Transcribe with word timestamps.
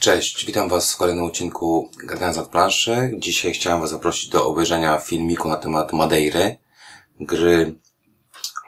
Cześć, 0.00 0.46
witam 0.46 0.68
Was 0.68 0.92
w 0.92 0.96
kolejnym 0.96 1.24
odcinku 1.24 1.90
Gadając 2.04 2.38
od 2.38 2.48
planszy. 2.48 3.10
Dzisiaj 3.18 3.52
chciałem 3.52 3.80
Was 3.80 3.90
zaprosić 3.90 4.28
do 4.30 4.46
obejrzenia 4.46 4.98
filmiku 4.98 5.48
na 5.48 5.56
temat 5.56 5.92
Madeiry, 5.92 6.56
gry 7.20 7.74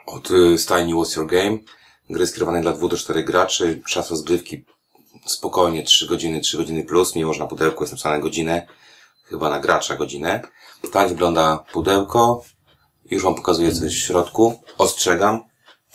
od 0.05 0.31
y, 0.31 0.57
stajni 0.57 0.93
What's 0.93 1.17
Your 1.17 1.27
Game, 1.27 1.57
gry 2.09 2.27
skierowanej 2.27 2.61
dla 2.61 2.73
2 2.73 2.87
do 2.87 2.97
4 2.97 3.23
graczy, 3.23 3.81
czas 3.87 4.09
rozgrywki 4.09 4.65
spokojnie 5.25 5.83
3 5.83 6.07
godziny, 6.07 6.41
3 6.41 6.57
godziny 6.57 6.83
plus, 6.83 7.15
mimo 7.15 7.33
że 7.33 7.39
na 7.39 7.47
pudełku 7.47 7.83
jest 7.83 7.93
napisane 7.93 8.19
godzinę, 8.19 8.67
chyba 9.23 9.49
na 9.49 9.59
gracza 9.59 9.95
godzinę. 9.95 10.41
Tak 10.91 11.09
wygląda 11.09 11.63
pudełko, 11.73 12.43
już 13.11 13.23
Wam 13.23 13.35
pokazuję 13.35 13.71
coś 13.71 13.95
w 13.95 14.05
środku, 14.05 14.61
ostrzegam, 14.77 15.43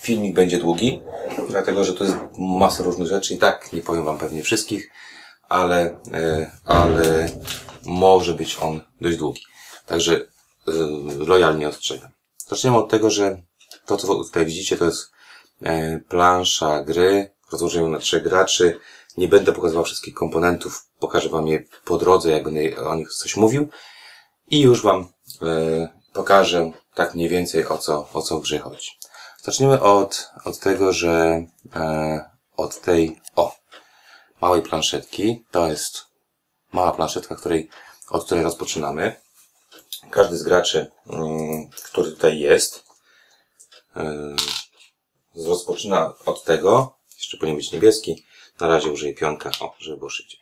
filmik 0.00 0.34
będzie 0.34 0.58
długi, 0.58 1.00
dlatego 1.48 1.84
że 1.84 1.92
to 1.92 2.04
jest 2.04 2.16
masa 2.38 2.82
różnych 2.82 3.08
rzeczy. 3.08 3.34
I 3.34 3.38
tak 3.38 3.72
nie 3.72 3.82
powiem 3.82 4.04
Wam 4.04 4.18
pewnie 4.18 4.42
wszystkich, 4.42 4.90
ale, 5.48 6.00
e, 6.12 6.50
ale 6.64 7.28
może 7.84 8.34
być 8.34 8.58
on 8.60 8.80
dość 9.00 9.16
długi. 9.16 9.42
Także 9.86 10.14
e, 10.14 10.22
lojalnie 11.26 11.68
ostrzegam. 11.68 12.10
Zaczniemy 12.48 12.76
od 12.76 12.90
tego, 12.90 13.10
że 13.10 13.42
to, 13.86 13.96
co 13.96 14.06
tutaj 14.06 14.46
widzicie, 14.46 14.76
to 14.76 14.84
jest 14.84 15.10
e, 15.62 16.00
plansza 16.08 16.84
gry 16.84 17.30
w 17.48 17.52
rozłożeniu 17.52 17.88
na 17.88 17.98
trzech 17.98 18.22
graczy. 18.22 18.80
Nie 19.16 19.28
będę 19.28 19.52
pokazywał 19.52 19.84
wszystkich 19.84 20.14
komponentów, 20.14 20.86
pokażę 20.98 21.28
Wam 21.28 21.48
je 21.48 21.64
po 21.84 21.98
drodze, 21.98 22.30
jak 22.30 22.44
będę 22.44 22.76
o 22.76 22.94
nich 22.94 23.12
coś 23.12 23.36
mówił 23.36 23.68
i 24.48 24.60
już 24.60 24.82
Wam 24.82 25.08
pokażę 26.12 26.72
tak 26.94 27.14
mniej 27.14 27.28
więcej 27.28 27.68
o 27.68 27.78
co, 27.78 28.08
o 28.12 28.22
co 28.22 28.38
w 28.38 28.42
grze 28.42 28.58
chodzi. 28.58 28.90
Zaczniemy 29.42 29.80
od, 29.80 30.30
od 30.44 30.58
tego, 30.58 30.92
że 30.92 31.44
od 32.56 32.80
tej, 32.80 33.20
o, 33.36 33.54
małej 34.40 34.62
planszetki. 34.62 35.44
To 35.50 35.66
jest 35.66 36.04
mała 36.72 36.92
planszetka, 36.92 37.36
której, 37.36 37.68
od 38.08 38.24
której 38.24 38.44
rozpoczynamy. 38.44 39.16
Każdy 40.10 40.36
z 40.38 40.42
graczy, 40.42 40.90
mm, 41.06 41.68
który 41.84 42.10
tutaj 42.10 42.38
jest, 42.38 42.84
yy, 43.96 45.44
rozpoczyna 45.46 46.14
od 46.26 46.44
tego, 46.44 46.96
jeszcze 47.16 47.36
powinien 47.36 47.56
być 47.56 47.72
niebieski, 47.72 48.26
na 48.60 48.68
razie 48.68 48.90
użyję 48.90 49.14
pionka, 49.14 49.50
o, 49.60 49.74
żeby 49.78 49.96
było 49.96 50.10
szybciej. 50.10 50.40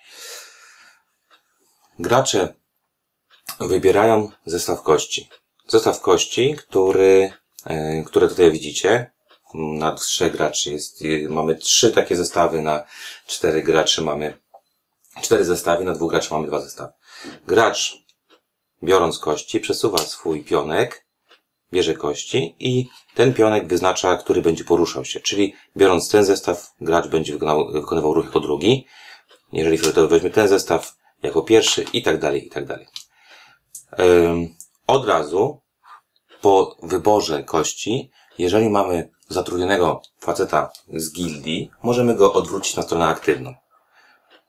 Gracze 1.99 2.55
wybierają 3.61 4.31
zestaw 4.47 4.83
kości. 4.83 5.29
Zestaw 5.69 6.01
kości, 6.01 6.57
który, 6.57 7.33
yy, 7.67 8.05
które 8.05 8.29
tutaj 8.29 8.51
widzicie, 8.51 9.11
na 9.55 9.93
trzech 9.93 10.33
graczy 10.33 10.71
jest, 10.73 11.05
mamy 11.29 11.57
trzy 11.57 11.93
takie 11.93 12.17
zestawy, 12.17 12.63
na 12.63 12.85
cztery 13.27 13.63
graczy 13.63 14.03
mamy 14.03 14.39
cztery 15.23 15.45
zestawy, 15.45 15.85
na 15.85 15.95
dwóch 15.95 16.11
graczy 16.11 16.29
mamy 16.35 16.47
dwa 16.47 16.61
zestawy. 16.61 16.93
Gracz, 17.47 17.99
biorąc 18.83 19.19
kości, 19.19 19.61
przesuwa 19.61 19.99
swój 19.99 20.45
pionek, 20.45 21.07
bierze 21.73 21.95
kości 21.95 22.57
i 22.59 22.89
ten 23.15 23.35
pionek 23.35 23.67
wyznacza, 23.67 24.17
który 24.17 24.43
będzie 24.43 24.65
poruszał 24.65 25.05
się. 25.05 25.21
Czyli 25.21 25.55
biorąc 25.77 26.09
ten 26.09 26.25
zestaw, 26.25 26.73
gracz 26.81 27.09
będzie 27.09 27.33
wykonał, 27.33 27.73
wykonywał 27.73 28.15
ruch 28.15 28.25
jako 28.25 28.41
drugi. 28.41 28.87
Jeżeli 29.53 29.79
fioletowy 29.79 30.09
weźmie 30.09 30.31
ten 30.31 30.49
zestaw 30.49 30.97
jako 31.23 31.43
pierwszy 31.43 31.85
i 31.93 32.03
tak 32.03 32.21
dalej, 32.21 32.47
i 32.47 32.51
tak 32.51 32.67
dalej. 32.67 32.87
Od 34.87 35.09
razu 35.09 35.61
po 36.41 36.77
wyborze 36.83 37.43
kości, 37.43 38.11
jeżeli 38.39 38.71
mamy 38.71 39.11
zatrudnionego 39.29 40.03
faceta 40.21 40.71
z 40.93 41.13
gildii, 41.13 41.71
możemy 41.83 42.15
go 42.15 42.33
odwrócić 42.33 42.77
na 42.77 42.83
stronę 42.83 43.07
aktywną. 43.07 43.55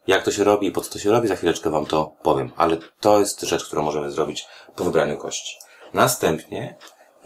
Jak 0.08 0.24
to 0.24 0.32
się 0.32 0.44
robi 0.44 0.68
i 0.68 0.72
po 0.72 0.82
co 0.82 0.92
to 0.92 1.00
się 1.00 1.12
robi, 1.12 1.28
za 1.28 1.36
chwileczkę 1.36 1.70
Wam 1.70 1.86
to 1.86 2.16
powiem, 2.24 2.52
ale 2.58 2.78
to 3.00 3.20
jest 3.20 3.42
rzecz, 3.42 3.66
którą 3.66 3.82
możemy 3.82 4.12
zrobić 4.12 4.46
po 4.76 4.84
wybraniu 4.84 5.18
kości. 5.18 5.58
Następnie 5.94 6.76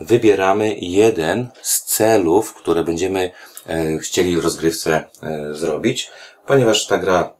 wybieramy 0.01 0.75
jeden 0.75 1.49
z 1.61 1.83
celów, 1.83 2.53
które 2.53 2.83
będziemy 2.83 3.31
e, 3.67 3.97
chcieli 3.97 4.37
w 4.37 4.43
rozgrywce 4.43 5.09
e, 5.23 5.53
zrobić, 5.53 6.11
ponieważ 6.45 6.87
ta 6.87 6.97
gra, 6.97 7.33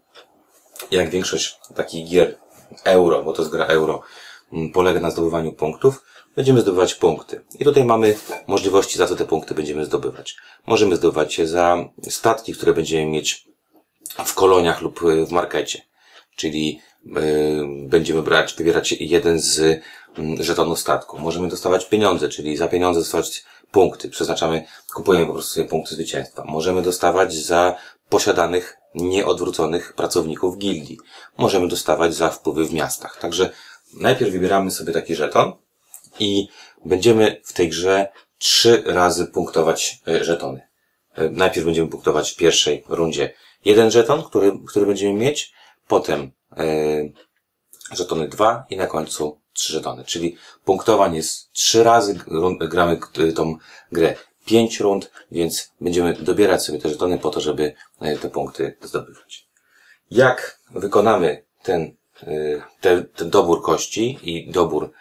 jak 0.92 1.10
większość 1.10 1.60
takich 1.76 2.10
gier 2.10 2.38
euro, 2.84 3.24
bo 3.24 3.34
to 3.34 3.42
jest 3.42 3.52
gra 3.52 3.66
euro, 3.66 4.02
polega 4.74 5.00
na 5.00 5.12
zdobywaniu 5.12 5.54
punktów, 5.54 6.04
będziemy 6.36 6.62
zdobywać 6.62 6.96
punkty. 6.96 7.42
I 7.60 7.64
tutaj 7.64 7.86
mamy 7.86 8.16
możliwości, 8.48 8.98
za 8.98 9.08
co 9.08 9.16
te 9.16 9.26
punkty 9.26 9.56
będziemy 9.56 9.86
zdobywać. 9.86 10.36
Możemy 10.68 10.96
zdobywać 10.96 11.38
je 11.38 11.48
za 11.48 11.78
statki, 12.10 12.54
które 12.54 12.74
będziemy 12.74 13.06
mieć 13.06 13.48
w 14.26 14.34
koloniach 14.34 14.82
lub 14.82 15.00
w 15.28 15.32
markecie. 15.32 15.82
Czyli 16.36 16.80
yy, 17.06 17.14
będziemy 17.88 18.22
brać, 18.22 18.54
wybierać 18.54 18.92
jeden 18.92 19.40
z 19.40 19.58
yy, 20.18 20.44
żetonów 20.44 20.80
statku. 20.80 21.20
Możemy 21.20 21.48
dostawać 21.48 21.86
pieniądze, 21.86 22.30
czyli 22.30 22.58
za 22.58 22.68
pieniądze 22.68 23.00
dostawać 23.00 23.44
punkty. 23.72 24.10
Przeznaczamy, 24.10 24.66
kupujemy 24.94 25.26
po 25.26 25.34
prostu 25.34 25.54
sobie 25.54 25.68
punkty 25.68 25.96
zwycięstwa. 25.96 26.44
Możemy 26.48 26.82
dostawać 26.82 27.34
za 27.34 27.76
posiadanych, 28.10 28.78
nieodwróconych 28.96 29.94
pracowników 29.94 30.58
gildii. 30.58 30.98
Możemy 31.38 31.68
dostawać 31.68 32.14
za 32.14 32.30
wpływy 32.30 32.66
w 32.66 32.74
miastach. 32.74 33.18
Także 33.18 33.50
najpierw 33.94 34.32
wybieramy 34.32 34.72
sobie 34.72 34.94
taki 34.94 35.16
żeton, 35.16 35.54
i 36.20 36.48
będziemy 36.86 37.42
w 37.44 37.54
tej 37.54 37.70
grze 37.70 38.08
trzy 38.38 38.84
razy 38.86 39.26
punktować 39.26 40.02
e, 40.08 40.24
żetony. 40.24 40.68
E, 41.16 41.30
najpierw 41.30 41.66
będziemy 41.66 41.90
punktować 41.90 42.32
w 42.32 42.36
pierwszej 42.36 42.84
rundzie 42.88 43.34
jeden 43.66 43.92
żeton, 43.92 44.24
który, 44.24 44.52
który 44.68 44.86
będziemy 44.86 45.14
mieć, 45.14 45.54
potem 45.88 46.32
e, 46.58 46.66
żetony 47.92 48.28
dwa 48.28 48.66
i 48.70 48.78
na 48.78 48.88
końcu 48.88 49.42
trzy 49.54 49.74
żetony. 49.74 50.06
Czyli 50.06 50.38
punktowanie 50.66 51.18
jest 51.18 51.52
trzy 51.52 51.84
razy, 51.84 52.20
gramy 52.60 53.00
tą 53.36 53.58
grę 53.92 54.16
pięć 54.46 54.80
rund, 54.80 55.12
więc 55.32 55.72
będziemy 55.82 56.14
dobierać 56.14 56.64
sobie 56.64 56.80
te 56.80 56.90
żetony 56.90 57.18
po 57.18 57.30
to, 57.30 57.42
żeby 57.42 57.74
te 58.22 58.30
punkty 58.30 58.78
zdobywać. 58.82 59.48
Jak 60.12 60.60
wykonamy 60.72 61.44
ten, 61.64 61.96
ten, 62.82 63.08
ten 63.16 63.30
dobór 63.30 63.62
kości 63.62 64.20
i 64.24 64.52
dobór 64.52 64.92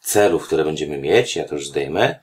celów, 0.00 0.46
które 0.46 0.64
będziemy 0.64 0.98
mieć, 0.98 1.36
ja 1.36 1.44
to 1.44 1.54
już 1.54 1.68
zdejmę, 1.68 2.20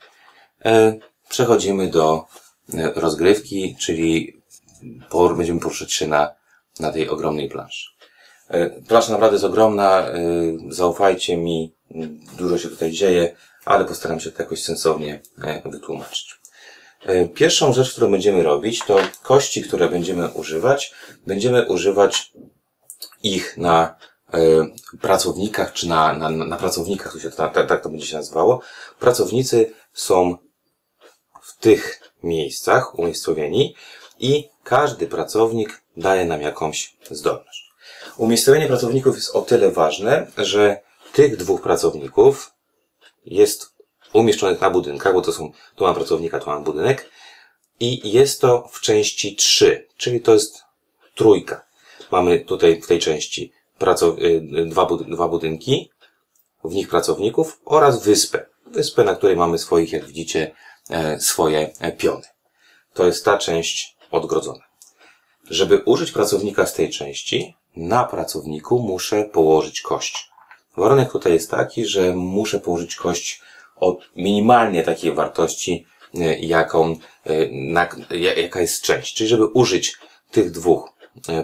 e, 0.66 0.96
przechodzimy 1.30 1.88
do 1.88 2.26
e, 2.74 2.92
rozgrywki, 2.96 3.76
czyli 3.80 4.42
będziemy 5.38 5.60
poruszać 5.60 5.94
się 5.94 6.08
na, 6.08 6.36
na 6.80 6.92
tej 6.92 7.10
ogromnej 7.10 7.50
planszy. 7.50 7.90
Plansza 8.88 9.12
naprawdę 9.12 9.36
jest 9.36 9.46
ogromna, 9.46 10.08
zaufajcie 10.70 11.38
mi, 11.38 11.74
dużo 12.38 12.58
się 12.58 12.70
tutaj 12.70 12.92
dzieje, 12.92 13.36
ale 13.66 13.86
postaram 13.86 14.20
się 14.20 14.32
to 14.32 14.44
jakoś 14.44 14.64
sensownie 14.64 15.22
wytłumaczyć. 15.66 16.36
Pierwszą 17.34 17.74
rzecz, 17.74 17.92
którą 17.92 18.12
będziemy 18.12 18.44
robić, 18.44 18.80
to 18.88 18.98
kości, 19.24 19.64
które 19.64 19.90
będziemy 19.90 20.30
używać, 20.30 20.94
będziemy 21.28 21.68
używać 21.68 22.34
ich 23.24 23.58
na 23.58 23.96
pracownikach, 25.02 25.74
czy 25.74 25.88
na, 25.88 26.14
na, 26.14 26.30
na 26.30 26.58
pracownikach, 26.58 27.14
to 27.14 27.20
się, 27.20 27.32
tak, 27.32 27.54
tak 27.54 27.84
to 27.84 27.90
będzie 27.90 28.06
się 28.06 28.18
nazywało. 28.18 28.62
Pracownicy 29.00 29.74
są 29.94 30.38
w 31.42 31.58
tych 31.58 32.12
miejscach 32.24 33.00
umiejscowieni 33.00 33.76
i 34.20 34.50
każdy 34.64 35.08
pracownik 35.08 35.82
daje 35.98 36.26
nam 36.26 36.42
jakąś 36.42 36.98
zdolność. 37.12 37.72
Umiejscowienie 38.18 38.68
pracowników 38.68 39.16
jest 39.16 39.36
o 39.36 39.42
tyle 39.42 39.72
ważne, 39.72 40.28
że 40.38 40.82
tych 41.14 41.38
dwóch 41.38 41.62
pracowników 41.62 42.52
jest 43.26 43.76
umieszczonych 44.14 44.62
na 44.62 44.70
budynkach, 44.70 45.14
bo 45.14 45.22
to 45.22 45.34
są, 45.34 45.52
tu 45.76 45.84
mam 45.84 45.96
pracownika, 45.96 46.40
tu 46.40 46.50
mam 46.50 46.64
budynek 46.64 47.10
i 47.80 48.12
jest 48.12 48.42
to 48.42 48.70
w 48.72 48.82
części 48.82 49.36
3, 49.36 49.88
czyli 49.98 50.22
to 50.22 50.34
jest 50.34 50.64
trójka. 51.16 51.66
Mamy 52.12 52.40
tutaj 52.40 52.82
w 52.82 52.88
tej 52.88 53.00
części 53.00 53.52
pracow- 53.80 54.20
y, 54.22 54.66
dwa, 54.66 54.86
bud- 54.86 55.10
dwa 55.10 55.28
budynki, 55.28 55.90
w 56.64 56.74
nich 56.74 56.90
pracowników 56.90 57.62
oraz 57.66 58.04
wyspę. 58.04 58.46
Wyspę, 58.66 59.04
na 59.04 59.16
której 59.16 59.36
mamy 59.36 59.58
swoich, 59.58 59.92
jak 59.92 60.06
widzicie, 60.06 60.52
e, 60.90 61.20
swoje 61.20 61.74
e, 61.80 61.92
piony. 61.92 62.24
To 62.94 63.06
jest 63.06 63.26
ta 63.26 63.38
część 63.38 63.98
odgrodzona. 64.12 64.64
Żeby 65.50 65.78
użyć 65.78 66.12
pracownika 66.12 66.66
z 66.66 66.74
tej 66.74 66.90
części, 66.90 67.56
na 67.76 68.04
pracowniku 68.04 68.80
muszę 68.80 69.24
położyć 69.24 69.82
kość. 69.82 70.30
Warunek 70.78 71.12
tutaj 71.12 71.34
jest 71.34 71.52
taki, 71.52 71.86
że 71.86 72.14
muszę 72.14 72.60
położyć 72.60 72.96
kość 72.96 73.42
o 73.76 73.98
minimalnie 74.16 74.84
takiej 74.84 75.12
wartości, 75.14 75.86
e, 76.14 76.40
jaką, 76.40 76.96
na, 77.52 77.90
jaka 78.10 78.62
jest 78.62 78.82
część. 78.82 79.16
Czyli 79.16 79.30
żeby 79.30 79.46
użyć 79.46 79.98
tych 80.32 80.52
dwóch 80.52 80.94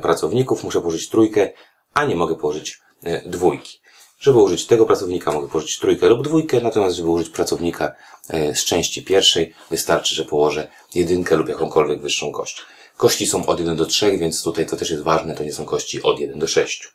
pracowników, 0.01 0.63
muszę 0.63 0.79
położyć 0.79 1.09
trójkę, 1.09 1.49
a 1.93 2.05
nie 2.05 2.15
mogę 2.15 2.35
położyć 2.35 2.81
e, 3.03 3.29
dwójki. 3.29 3.81
Żeby 4.19 4.39
użyć 4.39 4.67
tego 4.67 4.85
pracownika 4.85 5.31
mogę 5.31 5.47
położyć 5.47 5.79
trójkę 5.79 6.07
lub 6.07 6.23
dwójkę, 6.23 6.61
natomiast 6.61 6.95
żeby 6.95 7.09
użyć 7.09 7.29
pracownika 7.29 7.95
e, 8.29 8.55
z 8.55 8.65
części 8.65 9.03
pierwszej 9.03 9.53
wystarczy, 9.69 10.15
że 10.15 10.25
położę 10.25 10.67
jedynkę 10.95 11.35
lub 11.35 11.49
jakąkolwiek 11.49 12.01
wyższą 12.01 12.31
kość. 12.31 12.61
Kości 12.97 13.27
są 13.27 13.45
od 13.45 13.59
1 13.59 13.75
do 13.75 13.85
3, 13.85 14.17
więc 14.17 14.43
tutaj 14.43 14.65
to 14.65 14.75
też 14.75 14.89
jest 14.89 15.03
ważne, 15.03 15.35
to 15.35 15.43
nie 15.43 15.53
są 15.53 15.65
kości 15.65 16.03
od 16.03 16.19
1 16.19 16.39
do 16.39 16.47
6. 16.47 16.93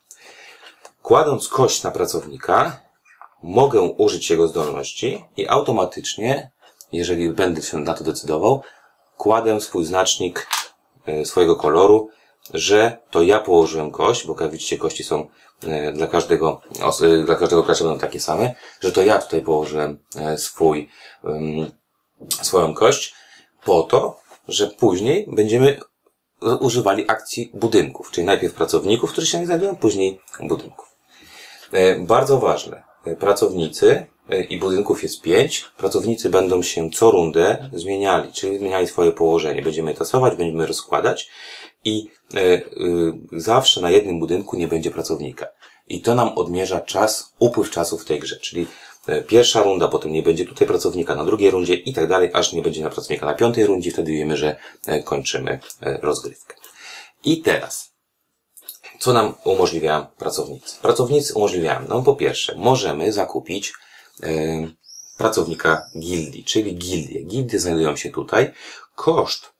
Kładąc 1.02 1.48
kość 1.48 1.82
na 1.82 1.90
pracownika, 1.90 2.80
mogę 3.42 3.80
użyć 3.82 4.30
jego 4.30 4.48
zdolności 4.48 5.24
i 5.36 5.48
automatycznie, 5.48 6.50
jeżeli 6.92 7.30
będę 7.30 7.62
się 7.62 7.78
na 7.78 7.94
to 7.94 8.04
decydował, 8.04 8.62
kładę 9.16 9.60
swój 9.60 9.84
znacznik 9.84 10.46
e, 11.06 11.24
swojego 11.24 11.56
koloru, 11.56 12.10
że 12.54 12.98
to 13.10 13.22
ja 13.22 13.40
położyłem 13.40 13.90
kość, 13.90 14.26
bo 14.26 14.48
widzicie 14.48 14.78
kości 14.78 15.04
są 15.04 15.28
e, 15.62 15.92
dla 15.92 16.06
każdego, 16.06 16.60
e, 17.02 17.22
dla 17.24 17.34
każdego 17.34 17.62
gracza 17.62 17.84
będą 17.84 17.98
takie 17.98 18.20
same, 18.20 18.54
że 18.80 18.92
to 18.92 19.02
ja 19.02 19.18
tutaj 19.18 19.42
położyłem 19.42 19.98
swój, 20.36 20.88
swoją 22.42 22.74
kość 22.74 23.14
po 23.64 23.82
to, 23.82 24.20
że 24.48 24.66
później 24.66 25.26
będziemy 25.28 25.80
używali 26.60 27.04
akcji 27.10 27.50
budynków, 27.54 28.10
czyli 28.10 28.26
najpierw 28.26 28.54
pracowników, 28.54 29.12
którzy 29.12 29.26
się 29.26 29.40
nie 29.40 29.46
znajdują, 29.46 29.76
później 29.76 30.20
budynków. 30.40 30.96
Bardzo 31.98 32.38
ważne, 32.38 32.82
pracownicy 33.14 34.06
e, 34.30 34.42
i 34.42 34.58
budynków 34.58 35.02
jest 35.02 35.22
pięć. 35.22 35.64
Pracownicy 35.76 36.30
będą 36.30 36.62
się 36.62 36.90
co 36.90 37.10
rundę 37.10 37.70
zmieniali, 37.72 38.32
czyli 38.32 38.58
zmieniali 38.58 38.86
swoje 38.86 39.12
położenie. 39.12 39.62
Będziemy 39.62 39.94
tasować, 39.94 40.36
będziemy 40.36 40.66
rozkładać 40.66 41.30
i 41.86 42.10
e, 42.34 42.38
e, 42.38 42.62
zawsze 43.32 43.80
na 43.80 43.90
jednym 43.90 44.20
budynku 44.20 44.56
nie 44.56 44.68
będzie 44.68 44.90
pracownika. 44.90 45.46
I 45.88 46.00
to 46.00 46.14
nam 46.14 46.38
odmierza 46.38 46.80
czas, 46.80 47.34
upływ 47.38 47.70
czasu 47.70 47.98
w 47.98 48.04
tej 48.04 48.20
grze, 48.20 48.36
czyli 48.36 48.66
pierwsza 49.26 49.62
runda, 49.62 49.88
potem 49.88 50.12
nie 50.12 50.22
będzie 50.22 50.46
tutaj 50.46 50.68
pracownika 50.68 51.14
na 51.14 51.24
drugiej 51.24 51.50
rundzie 51.50 51.74
i 51.74 51.92
tak 51.92 52.08
dalej, 52.08 52.30
aż 52.32 52.52
nie 52.52 52.62
będzie 52.62 52.82
na 52.82 52.90
pracownika 52.90 53.26
na 53.26 53.34
piątej 53.34 53.66
rundzie, 53.66 53.90
wtedy 53.90 54.12
wiemy, 54.12 54.36
że 54.36 54.56
kończymy 55.04 55.58
rozgrywkę. 55.80 56.54
I 57.24 57.42
teraz 57.42 57.96
co 58.98 59.12
nam 59.12 59.34
umożliwiają 59.44 60.06
pracownicy? 60.06 60.80
Pracownicy 60.82 61.34
umożliwiają 61.34 61.88
nam 61.88 62.04
po 62.04 62.16
pierwsze, 62.16 62.54
możemy 62.56 63.12
zakupić 63.12 63.72
e, 64.22 64.28
pracownika 65.18 65.86
gildii, 66.00 66.44
czyli 66.44 66.76
gildie. 66.76 67.22
Gildie 67.22 67.58
znajdują 67.58 67.96
się 67.96 68.10
tutaj. 68.10 68.52
Koszt 68.94 69.52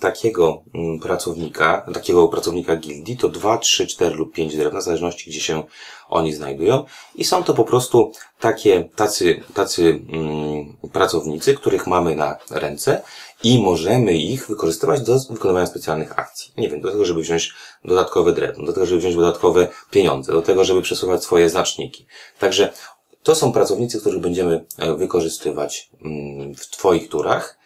takiego 0.00 0.62
mm, 0.74 1.00
pracownika, 1.00 1.86
takiego 1.94 2.28
pracownika 2.28 2.76
gildii 2.76 3.16
to 3.16 3.28
2, 3.28 3.58
3, 3.58 3.86
4 3.86 4.16
lub 4.16 4.34
5 4.34 4.56
drewna, 4.56 4.80
w 4.80 4.82
zależności 4.82 5.30
gdzie 5.30 5.40
się 5.40 5.62
oni 6.08 6.32
znajdują. 6.32 6.84
I 7.14 7.24
są 7.24 7.44
to 7.44 7.54
po 7.54 7.64
prostu 7.64 8.12
takie, 8.40 8.88
tacy, 8.96 9.42
tacy 9.54 10.00
mm, 10.12 10.76
pracownicy, 10.92 11.54
których 11.54 11.86
mamy 11.86 12.16
na 12.16 12.36
ręce 12.50 13.02
i 13.42 13.62
możemy 13.62 14.12
ich 14.12 14.48
wykorzystywać 14.48 15.00
do 15.00 15.18
wykonywania 15.30 15.66
specjalnych 15.66 16.18
akcji. 16.18 16.52
Nie 16.56 16.68
wiem, 16.68 16.80
do 16.80 16.90
tego, 16.90 17.04
żeby 17.04 17.20
wziąć 17.20 17.52
dodatkowe 17.84 18.32
drewno, 18.32 18.66
do 18.66 18.72
tego, 18.72 18.86
żeby 18.86 19.00
wziąć 19.00 19.16
dodatkowe 19.16 19.68
pieniądze, 19.90 20.32
do 20.32 20.42
tego, 20.42 20.64
żeby 20.64 20.82
przesuwać 20.82 21.22
swoje 21.22 21.50
znaczniki. 21.50 22.06
Także 22.38 22.72
to 23.22 23.34
są 23.34 23.52
pracownicy, 23.52 24.00
których 24.00 24.20
będziemy 24.20 24.64
e, 24.78 24.94
wykorzystywać 24.94 25.90
mm, 26.04 26.54
w 26.54 26.70
Twoich 26.70 27.08
turach. 27.08 27.58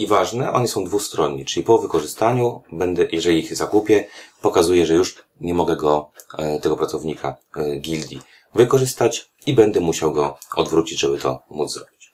I 0.00 0.06
ważne, 0.06 0.52
oni 0.52 0.68
są 0.68 0.84
dwustronni, 0.84 1.44
czyli 1.44 1.64
po 1.64 1.78
wykorzystaniu 1.78 2.62
będę, 2.72 3.06
jeżeli 3.12 3.38
ich 3.38 3.56
zakupię, 3.56 4.08
pokazuję, 4.42 4.86
że 4.86 4.94
już 4.94 5.24
nie 5.40 5.54
mogę 5.54 5.76
go, 5.76 6.10
e, 6.38 6.60
tego 6.60 6.76
pracownika 6.76 7.36
e, 7.56 7.76
gildii 7.76 8.20
wykorzystać 8.54 9.30
i 9.46 9.54
będę 9.54 9.80
musiał 9.80 10.12
go 10.12 10.38
odwrócić, 10.56 11.00
żeby 11.00 11.18
to 11.18 11.42
móc 11.50 11.72
zrobić. 11.72 12.12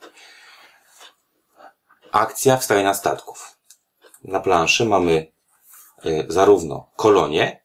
Akcja 2.12 2.56
wstawiania 2.56 2.94
statków. 2.94 3.56
Na 4.24 4.40
planszy 4.40 4.84
mamy 4.84 5.32
y, 6.06 6.26
zarówno 6.28 6.90
kolonie, 6.96 7.62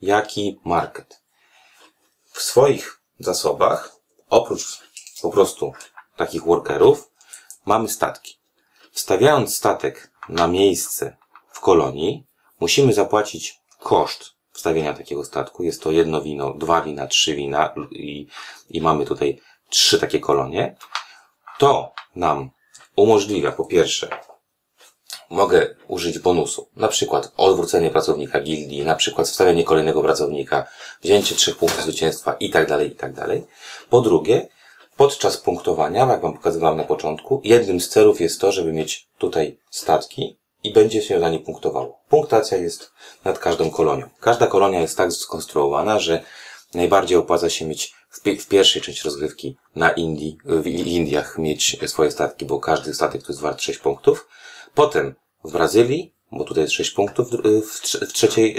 jak 0.00 0.38
i 0.38 0.60
market. 0.64 1.22
W 2.32 2.42
swoich 2.42 3.00
zasobach, 3.18 3.96
oprócz 4.28 4.82
po 5.22 5.30
prostu 5.30 5.72
takich 6.16 6.44
workerów, 6.44 7.10
mamy 7.64 7.88
statki. 7.88 8.43
Wstawiając 8.94 9.56
statek 9.56 10.10
na 10.28 10.48
miejsce 10.48 11.16
w 11.52 11.60
kolonii, 11.60 12.26
musimy 12.60 12.92
zapłacić 12.92 13.60
koszt 13.78 14.30
wstawienia 14.52 14.92
takiego 14.92 15.24
statku. 15.24 15.62
Jest 15.62 15.82
to 15.82 15.90
jedno 15.90 16.20
wino, 16.20 16.54
dwa 16.54 16.82
wina, 16.82 17.06
trzy 17.06 17.34
wina 17.34 17.74
i, 17.90 18.26
i 18.70 18.80
mamy 18.80 19.04
tutaj 19.04 19.40
trzy 19.68 20.00
takie 20.00 20.20
kolonie. 20.20 20.76
To 21.58 21.92
nam 22.16 22.50
umożliwia 22.96 23.52
po 23.52 23.64
pierwsze 23.64 24.08
mogę 25.30 25.74
użyć 25.88 26.18
bonusu, 26.18 26.68
na 26.76 26.88
przykład 26.88 27.32
odwrócenie 27.36 27.90
pracownika 27.90 28.40
gildii, 28.40 28.84
na 28.84 28.94
przykład 28.94 29.28
wstawienie 29.28 29.64
kolejnego 29.64 30.02
pracownika, 30.02 30.66
wzięcie 31.02 31.34
trzech 31.34 31.56
punktów 31.56 31.82
zwycięstwa 31.82 32.36
i 32.40 32.50
tak 32.50 32.68
dalej, 32.68 32.92
i 32.92 32.96
tak 32.96 33.12
dalej. 33.12 33.46
Po 33.90 34.00
drugie, 34.00 34.48
podczas 34.96 35.36
punktowania, 35.36 36.06
jak 36.06 36.22
Wam 36.22 36.32
pokazywałem 36.32 36.76
na 36.76 36.84
początku, 36.84 37.40
jednym 37.44 37.80
z 37.80 37.88
celów 37.88 38.20
jest 38.20 38.40
to, 38.40 38.52
żeby 38.52 38.72
mieć 38.72 39.08
tutaj 39.18 39.58
statki 39.70 40.38
i 40.62 40.72
będzie 40.72 41.02
się 41.02 41.20
za 41.20 41.30
nie 41.30 41.38
punktowało. 41.38 42.00
Punktacja 42.08 42.58
jest 42.58 42.92
nad 43.24 43.38
każdą 43.38 43.70
kolonią. 43.70 44.08
Każda 44.20 44.46
kolonia 44.46 44.80
jest 44.80 44.96
tak 44.96 45.12
skonstruowana, 45.12 45.98
że 45.98 46.22
najbardziej 46.74 47.18
opłaca 47.18 47.50
się 47.50 47.66
mieć 47.66 47.94
w, 48.10 48.46
pierwszej 48.48 48.82
części 48.82 49.04
rozgrywki 49.04 49.56
na 49.76 49.90
Indii, 49.90 50.38
w 50.44 50.66
Indiach 50.66 51.38
mieć 51.38 51.76
swoje 51.86 52.10
statki, 52.10 52.44
bo 52.44 52.60
każdy 52.60 52.94
statek 52.94 53.22
to 53.22 53.28
jest 53.28 53.40
wart 53.40 53.60
6 53.62 53.78
punktów. 53.78 54.28
Potem 54.74 55.14
w 55.44 55.52
Brazylii, 55.52 56.14
bo 56.32 56.44
tutaj 56.44 56.64
jest 56.64 56.74
6 56.74 56.90
punktów 56.90 57.28
w, 57.70 57.80
trzeciej, 58.12 58.56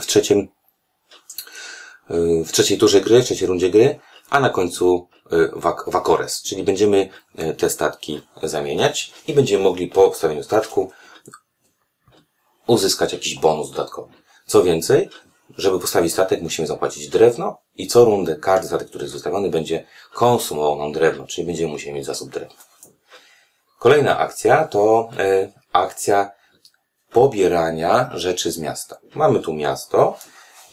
w 0.00 0.06
trzecim, 0.06 0.48
w 2.46 2.52
trzeciej 2.52 2.78
turze 2.78 3.00
gry, 3.00 3.22
w 3.22 3.24
trzeciej 3.24 3.48
rundzie 3.48 3.70
gry, 3.70 3.98
a 4.30 4.40
na 4.40 4.50
końcu 4.50 5.08
Wakores, 5.86 6.42
czyli 6.42 6.62
będziemy 6.62 7.08
te 7.58 7.70
statki 7.70 8.20
zamieniać 8.42 9.12
i 9.26 9.34
będziemy 9.34 9.64
mogli 9.64 9.88
po 9.88 10.10
wstawieniu 10.10 10.42
statku 10.42 10.90
uzyskać 12.66 13.12
jakiś 13.12 13.38
bonus 13.38 13.70
dodatkowy. 13.70 14.12
Co 14.46 14.62
więcej, 14.62 15.10
żeby 15.58 15.80
postawić 15.80 16.12
statek, 16.12 16.42
musimy 16.42 16.68
zapłacić 16.68 17.08
drewno 17.08 17.58
i 17.74 17.86
co 17.86 18.04
rundę 18.04 18.36
każdy 18.36 18.66
statek, 18.66 18.88
który 18.88 19.04
jest 19.04 19.14
zostawiony, 19.14 19.50
będzie 19.50 19.86
konsumował 20.14 20.78
nam 20.78 20.92
drewno, 20.92 21.26
czyli 21.26 21.46
będziemy 21.46 21.72
musieli 21.72 21.92
mieć 21.92 22.06
zasób 22.06 22.30
drewna. 22.30 22.56
Kolejna 23.78 24.18
akcja 24.18 24.64
to 24.64 25.08
y, 25.20 25.52
akcja 25.72 26.30
pobierania 27.10 28.10
rzeczy 28.14 28.52
z 28.52 28.58
miasta. 28.58 28.98
Mamy 29.14 29.40
tu 29.40 29.54
miasto 29.54 30.18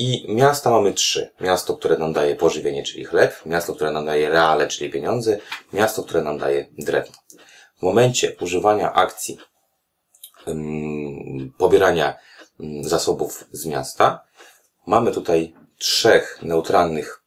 i 0.03 0.25
miasta 0.33 0.69
mamy 0.69 0.93
trzy. 0.93 1.31
Miasto, 1.41 1.77
które 1.77 1.97
nam 1.97 2.13
daje 2.13 2.35
pożywienie, 2.35 2.83
czyli 2.83 3.05
chleb, 3.05 3.45
miasto, 3.45 3.75
które 3.75 3.91
nam 3.91 4.05
daje 4.05 4.29
reale, 4.29 4.67
czyli 4.67 4.89
pieniądze, 4.91 5.39
miasto, 5.73 6.03
które 6.03 6.23
nam 6.23 6.37
daje 6.37 6.67
drewno. 6.77 7.15
W 7.77 7.81
momencie 7.81 8.35
używania 8.41 8.93
akcji 8.93 9.37
pobierania 11.57 12.15
zasobów 12.81 13.45
z 13.51 13.65
miasta, 13.65 14.23
Mamy 14.85 15.11
tutaj 15.11 15.53
trzech 15.77 16.39
neutralnych, 16.41 17.23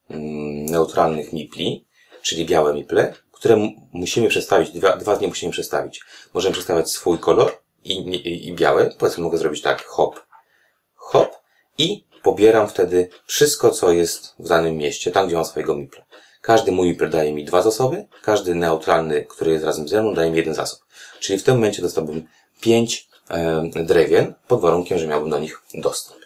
neutralnych 0.70 1.32
mipli, 1.32 1.86
czyli 2.22 2.46
białe 2.46 2.74
miple, 2.74 3.14
które 3.32 3.68
musimy 3.92 4.28
przestawić, 4.28 4.70
dwa, 4.70 4.96
dwa 4.96 5.16
nich 5.16 5.28
musimy 5.28 5.52
przestawić. 5.52 6.04
Możemy 6.34 6.52
przestawiać 6.52 6.90
swój 6.90 7.18
kolor 7.18 7.58
i, 7.84 7.92
i, 7.92 8.48
i 8.48 8.54
białe. 8.54 8.90
Powiedzmy, 8.98 9.24
mogę 9.24 9.38
zrobić 9.38 9.62
tak, 9.62 9.84
hop, 9.84 10.20
hop 10.94 11.36
i 11.78 12.04
pobieram 12.26 12.68
wtedy 12.68 13.08
wszystko, 13.26 13.70
co 13.70 13.92
jest 13.92 14.34
w 14.38 14.48
danym 14.48 14.76
mieście, 14.76 15.10
tam 15.10 15.26
gdzie 15.26 15.36
mam 15.36 15.44
swojego 15.44 15.76
mipla. 15.76 16.04
Każdy 16.40 16.72
mój 16.72 16.88
mipl 16.88 17.10
daje 17.10 17.32
mi 17.32 17.44
dwa 17.44 17.62
zasoby, 17.62 18.06
każdy 18.22 18.54
neutralny, 18.54 19.24
który 19.24 19.52
jest 19.52 19.64
razem 19.64 19.88
ze 19.88 20.02
mną, 20.02 20.14
daje 20.14 20.30
mi 20.30 20.36
jeden 20.36 20.54
zasób. 20.54 20.80
Czyli 21.20 21.38
w 21.38 21.42
tym 21.42 21.54
momencie 21.54 21.82
dostałbym 21.82 22.28
pięć 22.60 23.08
e, 23.30 23.62
drewien, 23.84 24.34
pod 24.48 24.60
warunkiem, 24.60 24.98
że 24.98 25.06
miałbym 25.06 25.30
do 25.30 25.38
nich 25.38 25.62
dostęp. 25.74 26.20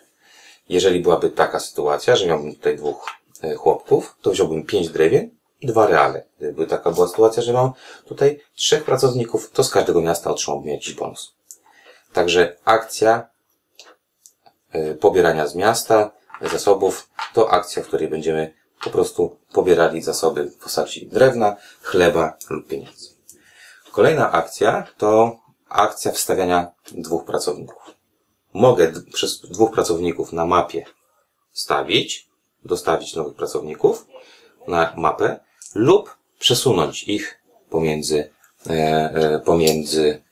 Jeżeli 0.68 1.00
byłaby 1.00 1.30
taka 1.30 1.60
sytuacja, 1.60 2.16
że 2.16 2.26
miałbym 2.26 2.54
tutaj 2.54 2.76
dwóch 2.76 3.10
e, 3.42 3.54
chłopków, 3.54 4.16
to 4.22 4.30
wziąłbym 4.30 4.66
pięć 4.66 4.88
drewien 4.88 5.30
i 5.60 5.66
dwa 5.66 5.86
reale. 5.86 6.24
Gdyby 6.38 6.66
taka 6.66 6.90
była 6.90 7.08
sytuacja, 7.08 7.42
że 7.42 7.52
mam 7.52 7.72
tutaj 8.04 8.40
trzech 8.54 8.84
pracowników, 8.84 9.50
to 9.50 9.64
z 9.64 9.70
każdego 9.70 10.00
miasta 10.00 10.30
otrzymałbym 10.30 10.68
jakiś 10.68 10.94
bonus. 10.94 11.34
Także 12.12 12.56
akcja 12.64 13.29
pobierania 15.00 15.46
z 15.46 15.54
miasta 15.54 16.10
zasobów 16.42 17.10
to 17.34 17.50
akcja, 17.50 17.82
w 17.82 17.86
której 17.86 18.08
będziemy 18.08 18.54
po 18.84 18.90
prostu 18.90 19.36
pobierali 19.52 20.02
zasoby 20.02 20.44
w 20.44 20.56
postaci 20.56 21.06
drewna, 21.06 21.56
chleba 21.82 22.36
lub 22.50 22.66
pieniędzy. 22.66 23.10
Kolejna 23.92 24.32
akcja 24.32 24.86
to 24.98 25.38
akcja 25.68 26.12
wstawiania 26.12 26.72
dwóch 26.92 27.24
pracowników 27.24 28.00
mogę 28.52 28.92
przez 29.12 29.40
dwóch 29.40 29.72
pracowników 29.72 30.32
na 30.32 30.46
mapie 30.46 30.84
stawić, 31.52 32.28
dostawić 32.64 33.16
nowych 33.16 33.34
pracowników 33.34 34.06
na 34.68 34.92
mapę 34.96 35.40
lub 35.74 36.16
przesunąć 36.38 37.04
ich 37.04 37.40
pomiędzy, 37.70 38.30
e, 38.66 38.72
e, 38.72 39.38
pomiędzy 39.38 40.22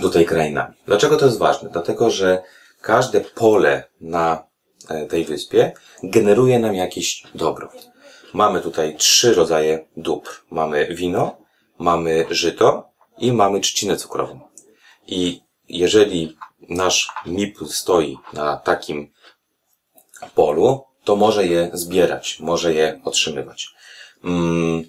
tutaj 0.00 0.26
krainami. 0.26 0.74
Dlaczego 0.86 1.16
to 1.16 1.26
jest 1.26 1.38
ważne? 1.38 1.70
Dlatego, 1.70 2.10
że 2.10 2.42
każde 2.80 3.20
pole 3.20 3.84
na 4.00 4.44
e, 4.88 5.06
tej 5.06 5.24
wyspie 5.24 5.72
generuje 6.02 6.58
nam 6.58 6.74
jakieś 6.74 7.22
dobro. 7.34 7.68
Mamy 8.34 8.60
tutaj 8.60 8.96
trzy 8.96 9.34
rodzaje 9.34 9.86
dóbr. 9.96 10.30
Mamy 10.50 10.86
wino, 10.94 11.36
mamy 11.78 12.26
żyto 12.30 12.90
i 13.18 13.32
mamy 13.32 13.60
trzcinę 13.60 13.96
cukrową. 13.96 14.40
I 15.06 15.40
jeżeli 15.68 16.36
nasz 16.68 17.12
MIP 17.26 17.58
stoi 17.68 18.18
na 18.32 18.56
takim 18.56 19.12
polu, 20.34 20.84
to 21.04 21.16
może 21.16 21.46
je 21.46 21.70
zbierać, 21.72 22.40
może 22.40 22.74
je 22.74 23.00
otrzymywać. 23.04 23.68
Mm. 24.24 24.84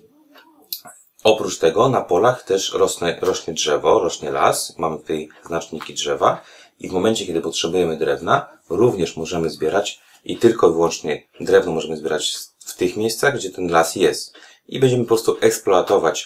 Oprócz 1.23 1.57
tego 1.57 1.89
na 1.89 2.01
polach 2.01 2.43
też 2.43 2.73
rosnie, 2.73 3.19
rośnie 3.21 3.53
drzewo, 3.53 3.99
rośnie 3.99 4.31
las, 4.31 4.77
mamy 4.77 4.97
tutaj 4.97 5.29
znaczniki 5.45 5.93
drzewa 5.93 6.41
i 6.79 6.89
w 6.89 6.91
momencie, 6.91 7.25
kiedy 7.25 7.41
potrzebujemy 7.41 7.97
drewna, 7.97 8.57
również 8.69 9.17
możemy 9.17 9.49
zbierać 9.49 9.99
i 10.25 10.37
tylko 10.37 10.69
i 10.69 10.71
wyłącznie 10.71 11.23
drewno 11.39 11.71
możemy 11.71 11.97
zbierać 11.97 12.37
w 12.59 12.75
tych 12.77 12.97
miejscach, 12.97 13.35
gdzie 13.35 13.49
ten 13.49 13.67
las 13.67 13.95
jest. 13.95 14.33
I 14.67 14.79
będziemy 14.79 15.03
po 15.03 15.07
prostu 15.07 15.37
eksploatować 15.41 16.25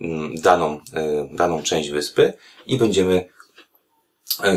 mm, 0.00 0.34
daną, 0.34 0.80
e, 0.92 1.28
daną 1.32 1.62
część 1.62 1.90
wyspy 1.90 2.32
i 2.66 2.76
będziemy 2.76 3.28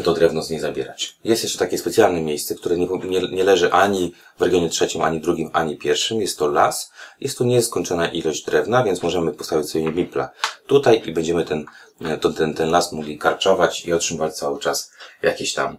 to 0.04 0.14
drewno 0.14 0.44
z 0.44 0.50
niej 0.50 0.60
zabierać. 0.60 1.16
Jest 1.24 1.44
jeszcze 1.44 1.60
takie 1.60 1.78
specjalne 1.78 2.22
miejsce, 2.22 2.56
które 2.56 2.78
nie, 2.78 2.88
nie, 2.88 3.22
nie 3.32 3.44
leży 3.44 3.72
ani 3.72 4.14
w 4.40 4.42
regionie 4.42 4.70
trzecim, 4.70 5.02
ani 5.02 5.22
drugim, 5.22 5.50
ani 5.54 5.78
pierwszym. 5.78 6.22
Jest 6.22 6.40
to 6.40 6.48
las. 6.48 6.92
Jest 7.22 7.38
to 7.38 7.44
nieskończona 7.44 8.08
ilość 8.08 8.46
drewna, 8.46 8.84
więc 8.84 9.04
możemy 9.04 9.32
postawić 9.32 9.70
sobie 9.70 9.92
mipla 9.92 10.30
tutaj 10.68 11.02
i 11.06 11.12
będziemy 11.12 11.46
ten, 11.46 11.66
e, 12.02 12.18
to, 12.18 12.30
ten, 12.30 12.54
ten 12.54 12.72
las 12.72 12.92
mogli 12.92 13.18
karczować 13.18 13.86
i 13.86 13.94
otrzymywać 13.94 14.38
cały 14.38 14.60
czas 14.60 14.92
jakieś 15.22 15.54
tam 15.54 15.78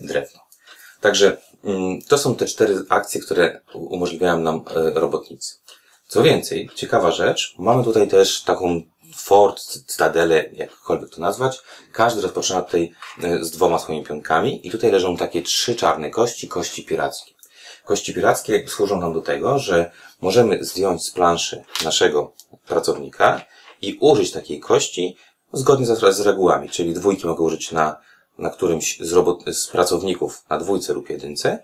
drewno. 0.00 0.40
Także 1.00 1.36
mm, 1.64 2.02
to 2.02 2.18
są 2.18 2.34
te 2.34 2.46
cztery 2.46 2.84
akcje, 2.88 3.20
które 3.20 3.60
umożliwiają 3.74 4.40
nam 4.40 4.64
e, 4.76 4.90
robotnicy. 5.00 5.54
Co 6.08 6.22
więcej, 6.22 6.70
ciekawa 6.74 7.12
rzecz, 7.12 7.54
mamy 7.58 7.84
tutaj 7.84 8.08
też 8.08 8.42
taką 8.42 8.82
fort, 9.16 9.60
cytadelę, 9.86 10.44
jakkolwiek 10.52 11.10
to 11.10 11.20
nazwać. 11.20 11.62
Każdy 11.92 12.22
rozpoczyna 12.22 12.62
tutaj 12.62 12.92
e, 13.22 13.44
z 13.44 13.50
dwoma 13.50 13.78
swoimi 13.78 14.04
pionkami 14.04 14.66
i 14.66 14.70
tutaj 14.70 14.90
leżą 14.90 15.16
takie 15.16 15.42
trzy 15.42 15.76
czarne 15.76 16.10
kości, 16.10 16.48
kości 16.48 16.84
pirackie. 16.84 17.32
Kości 17.84 18.14
pirackie 18.14 18.68
służą 18.68 19.00
nam 19.00 19.12
do 19.12 19.20
tego, 19.20 19.58
że 19.58 19.90
możemy 20.20 20.64
zdjąć 20.64 21.04
z 21.04 21.10
planszy 21.10 21.64
naszego 21.84 22.32
pracownika 22.66 23.44
i 23.82 23.98
użyć 24.00 24.32
takiej 24.32 24.60
kości 24.60 25.16
zgodnie 25.52 25.86
z, 25.86 26.16
z 26.16 26.20
regułami, 26.20 26.68
czyli 26.68 26.94
dwójki 26.94 27.26
mogę 27.26 27.42
użyć 27.42 27.72
na 27.72 27.96
na 28.38 28.50
którymś 28.50 28.98
z, 29.00 29.12
robot, 29.12 29.44
z 29.52 29.66
pracowników 29.66 30.44
na 30.50 30.58
dwójce 30.58 30.92
lub 30.92 31.10
jedynce, 31.10 31.58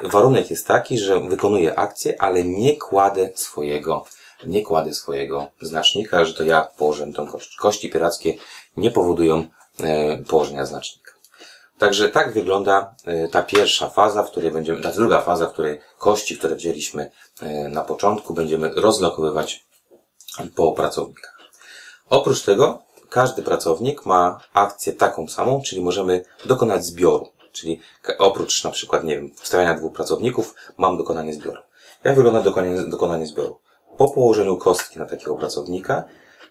warunek 0.00 0.50
jest 0.50 0.66
taki, 0.66 0.98
że 0.98 1.20
wykonuję 1.20 1.78
akcję, 1.78 2.22
ale 2.22 2.44
nie 2.44 2.76
kładę 2.76 3.30
swojego, 3.34 4.04
nie 4.46 4.62
kładę 4.62 4.94
swojego 4.94 5.46
znacznika, 5.60 6.24
że 6.24 6.34
to 6.34 6.44
ja 6.44 6.68
położę 6.78 7.12
tą 7.12 7.26
kość. 7.26 7.56
Kości 7.56 7.90
pirackie 7.90 8.34
nie 8.76 8.90
powodują 8.90 9.46
e, 9.80 10.16
położenia 10.18 10.66
znacznika. 10.66 11.12
Także 11.78 12.08
tak 12.08 12.32
wygląda 12.32 12.94
e, 13.04 13.28
ta 13.28 13.42
pierwsza 13.42 13.88
faza, 13.88 14.22
w 14.22 14.30
której 14.30 14.50
będziemy, 14.50 14.80
ta 14.80 14.92
druga 14.92 15.20
faza, 15.20 15.46
w 15.46 15.52
której 15.52 15.80
kości, 15.98 16.38
które 16.38 16.56
wzięliśmy 16.56 17.10
e, 17.40 17.68
na 17.68 17.84
początku, 17.84 18.34
będziemy 18.34 18.70
rozlokowywać 18.74 19.66
po 20.56 20.72
pracownikach. 20.72 21.38
Oprócz 22.10 22.42
tego 22.42 22.82
każdy 23.10 23.42
pracownik 23.42 24.06
ma 24.06 24.40
akcję 24.54 24.92
taką 24.92 25.28
samą, 25.28 25.62
czyli 25.62 25.82
możemy 25.82 26.24
dokonać 26.44 26.84
zbioru. 26.84 27.28
Czyli 27.52 27.80
oprócz 28.18 28.64
na 28.64 28.70
przykład, 28.70 29.04
nie 29.04 29.16
wiem, 29.16 29.30
wstawiania 29.34 29.74
dwóch 29.74 29.92
pracowników, 29.92 30.54
mam 30.76 30.98
dokonanie 30.98 31.34
zbioru. 31.34 31.60
Jak 32.04 32.16
wygląda 32.16 32.40
dokonanie, 32.40 32.82
dokonanie 32.82 33.26
zbioru? 33.26 33.58
Po 33.96 34.08
położeniu 34.08 34.56
kostki 34.56 34.98
na 34.98 35.06
takiego 35.06 35.34
pracownika, 35.34 36.04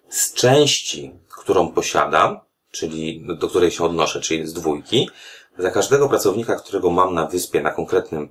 z 0.09 0.33
części, 0.33 1.19
którą 1.29 1.71
posiadam, 1.71 2.39
czyli 2.71 3.25
do 3.39 3.47
której 3.47 3.71
się 3.71 3.83
odnoszę, 3.83 4.21
czyli 4.21 4.47
z 4.47 4.53
dwójki, 4.53 5.09
za 5.57 5.71
każdego 5.71 6.09
pracownika, 6.09 6.55
którego 6.55 6.89
mam 6.89 7.13
na 7.13 7.25
wyspie, 7.25 7.61
na 7.61 7.71
konkretnym 7.71 8.29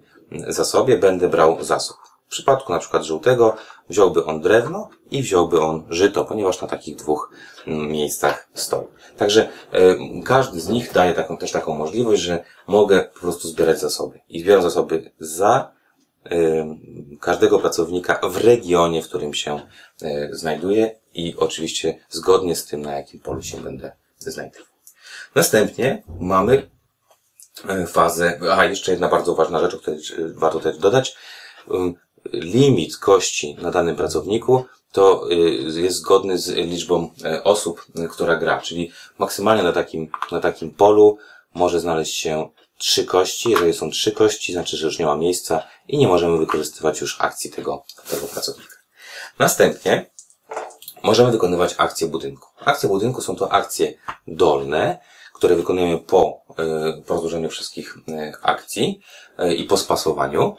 zasobie, 0.49 0.99
będę 0.99 1.28
brał 1.28 1.64
zasób. 1.64 1.97
W 2.26 2.31
przypadku 2.31 2.73
na 2.73 2.78
przykład 2.78 3.02
żółtego 3.02 3.57
wziąłby 3.88 4.25
on 4.25 4.40
drewno 4.40 4.88
i 5.11 5.23
wziąłby 5.23 5.61
on 5.61 5.85
żyto, 5.90 6.25
ponieważ 6.25 6.61
na 6.61 6.69
takich 6.69 6.97
dwóch 6.97 7.31
mm, 7.66 7.88
miejscach 7.88 8.49
stoi. 8.54 8.87
Także 9.16 9.49
y, 9.75 10.23
każdy 10.25 10.61
z 10.61 10.69
nich 10.69 10.92
daje 10.92 11.14
taką, 11.14 11.37
też 11.37 11.52
taką 11.52 11.75
możliwość, 11.75 12.23
że 12.23 12.45
mogę 12.66 13.11
po 13.14 13.21
prostu 13.21 13.49
zbierać 13.49 13.81
zasoby. 13.81 14.21
I 14.28 14.40
zbieram 14.40 14.62
zasoby 14.62 15.11
za 15.21 15.73
każdego 17.21 17.59
pracownika 17.59 18.29
w 18.29 18.37
regionie, 18.37 19.02
w 19.02 19.09
którym 19.09 19.35
się 19.35 19.61
y, 20.02 20.29
znajduje 20.33 20.99
i 21.14 21.35
oczywiście 21.37 21.99
zgodnie 22.11 22.57
z 22.57 22.67
tym, 22.67 22.83
na 22.83 22.93
jakim 22.93 23.21
polu 23.21 23.43
się 23.43 23.61
będę 23.61 23.93
znajdował. 24.19 24.67
Następnie 25.35 26.02
mamy 26.21 26.71
fazę, 27.87 28.41
a 28.57 28.64
jeszcze 28.64 28.91
jedna 28.91 29.09
bardzo 29.09 29.35
ważna 29.35 29.61
rzecz, 29.61 29.75
o 29.75 29.79
której 29.79 30.00
warto 30.35 30.61
też 30.61 30.79
dodać, 30.79 31.17
limit 32.33 32.97
kości 32.97 33.57
na 33.62 33.71
danym 33.71 33.97
pracowniku 33.97 34.64
to 34.93 35.31
y, 35.31 35.81
jest 35.81 35.97
zgodny 35.97 36.38
z 36.38 36.49
liczbą 36.49 37.11
osób, 37.45 37.87
y, 37.99 38.09
która 38.09 38.37
gra. 38.37 38.61
Czyli 38.61 38.93
maksymalnie 39.19 39.62
na 39.62 39.73
takim, 39.73 40.09
na 40.33 40.41
takim 40.41 40.71
polu 40.71 41.19
może 41.55 41.81
znaleźć 41.81 42.14
się 42.14 42.49
trzy 42.83 43.05
kości. 43.05 43.51
Jeżeli 43.51 43.75
są 43.75 43.91
trzy 43.91 44.12
kości, 44.12 44.53
znaczy, 44.53 44.77
że 44.77 44.87
już 44.87 44.99
nie 44.99 45.07
ma 45.07 45.17
miejsca 45.17 45.62
i 45.89 45.99
nie 45.99 46.09
możemy 46.09 46.39
wykorzystywać 46.39 47.01
już 47.01 47.21
akcji 47.21 47.51
tego, 47.51 47.85
tego 48.11 48.27
pracownika. 48.27 48.77
Następnie 49.39 50.11
możemy 51.03 51.33
wykonywać 51.33 51.75
akcje 51.79 52.07
budynku. 52.07 52.49
Akcje 52.61 52.89
budynku 52.89 53.23
są 53.23 53.37
to 53.37 53.53
akcje 53.53 53.95
dolne, 54.27 54.99
które 55.35 55.57
wykonujemy 55.57 55.99
po, 55.99 56.43
y, 56.99 57.03
po 57.03 57.15
rozłożeniu 57.15 57.51
wszystkich 57.51 57.97
akcji 58.43 59.01
i 59.57 59.65
po 59.65 59.77
spasowaniu. 59.77 60.57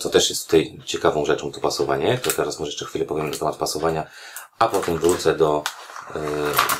To 0.00 0.10
też 0.10 0.30
jest 0.30 0.44
tutaj 0.44 0.80
ciekawą 0.84 1.24
rzeczą, 1.24 1.52
to 1.52 1.60
pasowanie. 1.60 2.18
To 2.18 2.30
teraz 2.30 2.58
może 2.58 2.70
jeszcze 2.70 2.84
chwilę 2.84 3.04
powiem 3.04 3.30
na 3.30 3.36
temat 3.36 3.56
pasowania, 3.56 4.06
a 4.58 4.68
potem 4.68 4.98
wrócę 4.98 5.34
do, 5.34 5.62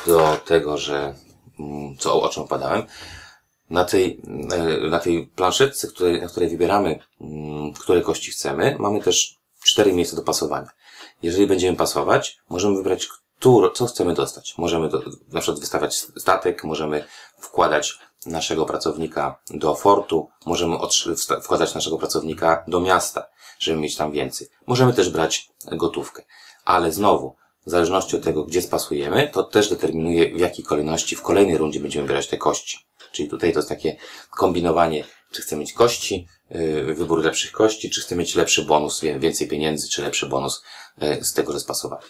do 0.07 0.37
tego, 0.45 0.77
że 0.77 1.15
mm, 1.59 1.97
co, 1.97 2.21
o 2.21 2.29
czym 2.29 2.43
opadałem. 2.43 2.87
Na 3.69 3.85
tej, 3.85 4.21
e, 4.51 4.89
na 4.89 4.99
tej 4.99 5.27
planszetce, 5.27 5.87
której, 5.87 6.21
na 6.21 6.27
której 6.27 6.49
wybieramy, 6.49 6.99
mm, 7.21 7.73
które 7.73 8.01
kości 8.01 8.31
chcemy, 8.31 8.75
mamy 8.79 9.01
też 9.01 9.37
cztery 9.63 9.93
miejsca 9.93 10.15
do 10.15 10.21
pasowania. 10.21 10.69
Jeżeli 11.23 11.47
będziemy 11.47 11.77
pasować, 11.77 12.37
możemy 12.49 12.75
wybrać, 12.75 13.07
które, 13.39 13.71
co 13.71 13.85
chcemy 13.85 14.13
dostać. 14.13 14.55
Możemy 14.57 14.89
do, 14.89 15.01
na 15.31 15.41
przykład 15.41 15.59
wystawiać 15.59 15.95
statek, 15.95 16.63
możemy 16.63 17.05
wkładać 17.39 17.99
naszego 18.25 18.65
pracownika 18.65 19.39
do 19.49 19.75
fortu, 19.75 20.29
możemy 20.45 20.77
wkładać 21.43 21.75
naszego 21.75 21.97
pracownika 21.97 22.63
do 22.67 22.79
miasta, 22.79 23.27
żeby 23.59 23.79
mieć 23.79 23.95
tam 23.95 24.11
więcej. 24.11 24.47
Możemy 24.67 24.93
też 24.93 25.09
brać 25.09 25.49
gotówkę. 25.71 26.23
Ale 26.65 26.91
znowu, 26.91 27.35
w 27.65 27.69
zależności 27.69 28.15
od 28.15 28.23
tego, 28.23 28.43
gdzie 28.43 28.61
spasujemy, 28.61 29.29
to 29.33 29.43
też 29.43 29.69
determinuje, 29.69 30.35
w 30.35 30.39
jakiej 30.39 30.65
kolejności 30.65 31.15
w 31.15 31.21
kolejnej 31.21 31.57
rundzie 31.57 31.79
będziemy 31.79 32.07
brać 32.07 32.27
te 32.27 32.37
kości. 32.37 32.79
Czyli 33.15 33.29
tutaj 33.29 33.53
to 33.53 33.59
jest 33.59 33.69
takie 33.69 33.95
kombinowanie, 34.29 35.03
czy 35.31 35.41
chcę 35.41 35.55
mieć 35.55 35.73
kości, 35.73 36.27
yy, 36.49 36.93
wybór 36.93 37.23
lepszych 37.23 37.51
kości, 37.51 37.89
czy 37.89 38.01
chcę 38.01 38.15
mieć 38.15 38.35
lepszy 38.35 38.65
bonus, 38.65 39.01
więcej 39.19 39.47
pieniędzy, 39.47 39.89
czy 39.89 40.01
lepszy 40.01 40.25
bonus 40.25 40.63
yy, 40.97 41.23
z 41.23 41.33
tego, 41.33 41.53
że 41.53 41.59
spasowałem. 41.59 42.05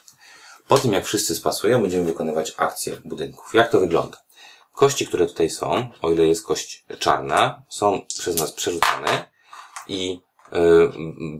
Po 0.67 0.77
tym, 0.77 0.93
jak 0.93 1.05
wszyscy 1.05 1.35
spasują, 1.35 1.81
będziemy 1.81 2.03
wykonywać 2.03 2.53
akcję 2.57 2.97
budynków. 3.05 3.53
Jak 3.53 3.71
to 3.71 3.79
wygląda? 3.79 4.17
Kości, 4.74 5.07
które 5.07 5.25
tutaj 5.25 5.50
są, 5.50 5.89
o 6.01 6.12
ile 6.12 6.27
jest 6.27 6.45
kość 6.45 6.85
czarna, 7.00 7.63
są 7.69 8.01
przez 8.19 8.35
nas 8.35 8.51
przerzucane 8.51 9.29
i 9.88 10.19
yy, 10.51 10.91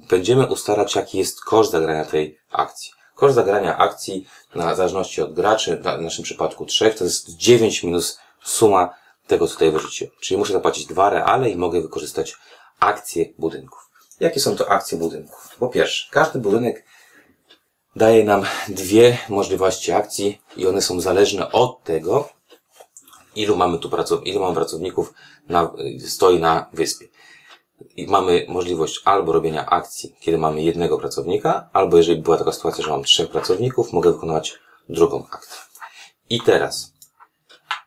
będziemy 0.10 0.48
ustalać, 0.48 0.96
jaki 0.96 1.18
jest 1.18 1.42
koszt 1.42 1.72
zagrania 1.72 2.06
tej 2.06 2.40
akcji. 2.52 2.92
Koszt 3.16 3.36
zagrania 3.36 3.78
akcji, 3.78 4.28
na 4.56 4.76
zależności 4.76 5.22
od 5.22 5.34
graczy, 5.34 5.78
w 5.78 6.02
naszym 6.02 6.24
przypadku 6.24 6.66
trzech, 6.66 6.98
to 6.98 7.04
jest 7.04 7.30
9 7.30 7.84
minus 7.84 8.20
suma 8.44 9.05
tego, 9.28 9.48
co 9.48 9.54
tutaj 9.54 9.72
wyrzuciłem. 9.72 10.14
Czyli 10.20 10.38
muszę 10.38 10.54
zapłacić 10.54 10.86
dwa 10.86 11.10
reale 11.10 11.50
i 11.50 11.56
mogę 11.56 11.82
wykorzystać 11.82 12.38
akcje 12.80 13.26
budynków. 13.38 13.90
Jakie 14.20 14.40
są 14.40 14.56
to 14.56 14.70
akcje 14.70 14.98
budynków? 14.98 15.56
Po 15.60 15.68
pierwsze, 15.68 16.08
każdy 16.12 16.40
budynek 16.40 16.86
daje 17.96 18.24
nam 18.24 18.44
dwie 18.70 19.18
możliwości 19.30 19.92
akcji 19.92 20.42
i 20.58 20.68
one 20.68 20.82
są 20.82 21.02
zależne 21.02 21.52
od 21.52 21.84
tego, 21.84 22.30
ilu 23.36 23.56
mamy 23.56 23.80
tu 23.80 23.90
pracowników, 23.90 24.34
ilu 24.34 24.42
mamy 24.42 24.56
pracowników 24.56 25.14
na, 25.50 25.72
stoi 26.08 26.40
na 26.40 26.70
wyspie. 26.74 27.08
I 27.96 28.08
mamy 28.08 28.46
możliwość 28.50 29.02
albo 29.06 29.32
robienia 29.32 29.66
akcji, 29.66 30.16
kiedy 30.20 30.38
mamy 30.38 30.62
jednego 30.62 30.98
pracownika, 30.98 31.70
albo 31.74 31.98
jeżeli 31.98 32.22
była 32.22 32.38
taka 32.38 32.52
sytuacja, 32.52 32.84
że 32.84 32.90
mam 32.90 33.04
trzech 33.04 33.30
pracowników, 33.30 33.94
mogę 33.94 34.12
wykonywać 34.12 34.54
drugą 34.90 35.26
akcję. 35.32 35.58
I 36.30 36.42
teraz, 36.42 36.94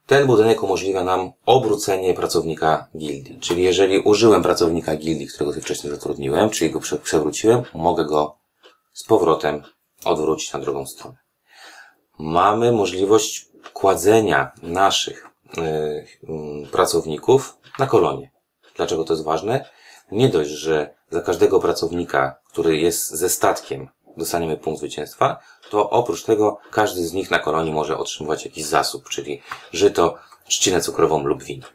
Ten 0.08 0.26
budynek 0.26 0.62
umożliwia 0.62 1.04
nam 1.04 1.32
obrócenie 1.46 2.14
pracownika 2.14 2.88
gildii. 2.96 3.38
Czyli 3.40 3.62
jeżeli 3.62 3.98
użyłem 3.98 4.42
pracownika 4.42 4.96
gildii, 4.96 5.26
którego 5.26 5.52
sobie 5.52 5.62
wcześniej 5.62 5.92
zatrudniłem, 5.92 6.50
czyli 6.50 6.70
go 6.70 6.80
prze- 6.80 6.98
przewróciłem, 6.98 7.62
mogę 7.74 8.04
go 8.04 8.38
z 8.92 9.04
powrotem 9.04 9.62
odwrócić 10.04 10.52
na 10.52 10.58
drugą 10.58 10.86
stronę. 10.86 11.16
Mamy 12.18 12.72
możliwość 12.72 13.48
kładzenia 13.72 14.52
naszych 14.62 15.26
y, 15.26 15.60
y, 15.62 16.06
pracowników 16.72 17.56
na 17.78 17.86
kolonie. 17.86 18.30
Dlaczego 18.76 19.04
to 19.04 19.12
jest 19.12 19.24
ważne? 19.24 19.64
Nie 20.12 20.28
dość, 20.28 20.50
że 20.50 20.94
za 21.10 21.20
każdego 21.20 21.60
pracownika, 21.60 22.40
który 22.48 22.76
jest 22.76 23.10
ze 23.10 23.28
statkiem, 23.28 23.88
dostaniemy 24.18 24.56
punkt 24.56 24.80
zwycięstwa, 24.80 25.38
to 25.70 25.90
oprócz 25.90 26.24
tego 26.24 26.58
każdy 26.70 27.06
z 27.06 27.12
nich 27.12 27.30
na 27.30 27.38
kolonie 27.38 27.72
może 27.72 27.98
otrzymywać 27.98 28.44
jakiś 28.44 28.64
zasób, 28.64 29.08
czyli 29.08 29.42
żyto, 29.72 30.14
trzcinę 30.48 30.80
cukrową 30.80 31.24
lub 31.24 31.42
wino. 31.42 31.66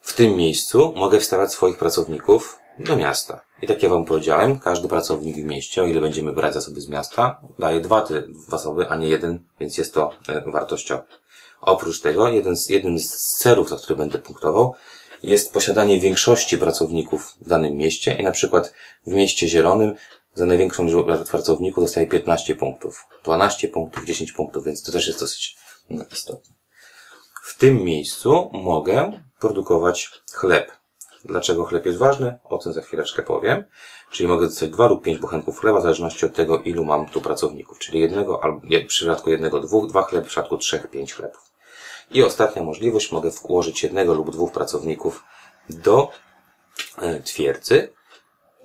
W 0.00 0.12
tym 0.12 0.36
miejscu 0.36 0.92
mogę 0.96 1.20
wstawiać 1.20 1.52
swoich 1.52 1.78
pracowników 1.78 2.58
do 2.78 2.96
miasta. 2.96 3.40
I 3.62 3.66
tak 3.66 3.82
jak 3.82 3.92
Wam 3.92 4.04
powiedziałem, 4.04 4.58
każdy 4.58 4.88
pracownik 4.88 5.36
w 5.36 5.44
mieście, 5.44 5.82
o 5.82 5.86
ile 5.86 6.00
będziemy 6.00 6.32
brać 6.32 6.54
zasoby 6.54 6.80
z 6.80 6.88
miasta, 6.88 7.40
daje 7.58 7.80
dwa 7.80 8.00
te 8.00 8.22
zasoby, 8.48 8.88
a 8.88 8.96
nie 8.96 9.08
jeden, 9.08 9.44
więc 9.60 9.78
jest 9.78 9.94
to 9.94 10.12
e, 10.28 10.50
wartościowe. 10.50 11.02
Oprócz 11.60 12.00
tego, 12.00 12.28
jeden 12.28 12.56
z, 12.56 12.68
jednym 12.68 12.98
z 12.98 13.16
celów, 13.16 13.68
za 13.68 13.76
które 13.76 13.96
będę 13.96 14.18
punktował, 14.18 14.74
jest 15.22 15.52
posiadanie 15.52 16.00
większości 16.00 16.58
pracowników 16.58 17.34
w 17.40 17.48
danym 17.48 17.76
mieście 17.76 18.14
i 18.14 18.22
na 18.22 18.30
przykład 18.30 18.72
w 19.06 19.10
mieście 19.10 19.48
zielonym 19.48 19.94
za 20.36 20.46
największą 20.46 20.84
liczbę 20.84 21.24
pracowników 21.30 21.84
dostaje 21.84 22.06
15 22.06 22.56
punktów, 22.56 23.06
12 23.24 23.68
punktów, 23.68 24.04
10 24.04 24.32
punktów, 24.32 24.64
więc 24.64 24.82
to 24.82 24.92
też 24.92 25.06
jest 25.06 25.20
dosyć 25.20 25.56
no, 25.90 26.04
istotne. 26.12 26.54
W 27.42 27.58
tym 27.58 27.76
miejscu 27.76 28.50
mogę 28.52 29.20
produkować 29.40 30.10
chleb. 30.32 30.72
Dlaczego 31.24 31.64
chleb 31.64 31.86
jest 31.86 31.98
ważny? 31.98 32.38
O 32.44 32.58
tym 32.58 32.72
za 32.72 32.82
chwileczkę 32.82 33.22
powiem. 33.22 33.64
Czyli 34.10 34.28
mogę 34.28 34.46
dostać 34.46 34.70
dwa 34.70 34.86
lub 34.86 35.04
pięć 35.04 35.18
bochenków 35.18 35.60
chleba, 35.60 35.78
w 35.78 35.82
zależności 35.82 36.26
od 36.26 36.34
tego, 36.34 36.58
ilu 36.58 36.84
mam 36.84 37.06
tu 37.06 37.20
pracowników. 37.20 37.78
Czyli 37.78 38.00
jednego, 38.00 38.44
albo 38.44 38.60
w 38.60 38.86
przypadku 38.86 39.30
jednego, 39.30 39.60
dwóch, 39.60 39.88
dwa 39.88 40.02
chleby, 40.02 40.24
w 40.24 40.28
przypadku 40.28 40.58
trzech, 40.58 40.90
pięć 40.90 41.14
chlebów. 41.14 41.52
I 42.10 42.22
ostatnia 42.22 42.62
możliwość, 42.62 43.12
mogę 43.12 43.30
włożyć 43.30 43.82
jednego 43.82 44.14
lub 44.14 44.30
dwóch 44.30 44.52
pracowników 44.52 45.24
do 45.70 46.10
e, 46.98 47.20
twierdzy. 47.20 47.92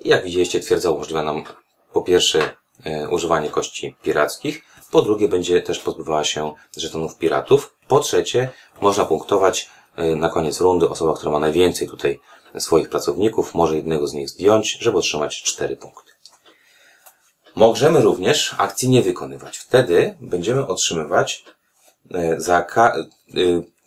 Jak 0.06 0.24
widzieliście, 0.24 0.60
twierdza 0.60 0.92
umożliwia 0.92 1.24
nam 1.24 1.44
po 1.93 2.01
pierwsze 2.01 2.55
e, 2.83 3.10
używanie 3.10 3.50
kości 3.50 3.95
pirackich, 4.03 4.62
po 4.91 5.01
drugie 5.01 5.27
będzie 5.27 5.62
też 5.62 5.79
pozbywała 5.79 6.24
się 6.24 6.53
żetonów 6.77 7.17
piratów, 7.17 7.75
po 7.88 8.00
trzecie 8.00 8.50
można 8.81 9.05
punktować 9.05 9.69
e, 9.95 10.15
na 10.15 10.29
koniec 10.29 10.62
rundy 10.62 10.89
osoba, 10.89 11.13
która 11.13 11.31
ma 11.31 11.39
najwięcej 11.39 11.88
tutaj 11.88 12.19
swoich 12.60 12.89
pracowników, 12.89 13.55
może 13.55 13.75
jednego 13.75 14.07
z 14.07 14.13
nich 14.13 14.29
zdjąć, 14.29 14.77
żeby 14.81 14.98
otrzymać 14.98 15.43
4 15.43 15.77
punkty. 15.77 16.12
Możemy 17.55 18.01
również 18.01 18.55
akcji 18.57 18.89
nie 18.89 19.01
wykonywać. 19.01 19.57
Wtedy 19.57 20.17
będziemy 20.21 20.67
otrzymywać 20.67 21.45
e, 22.13 22.39
za 22.39 22.65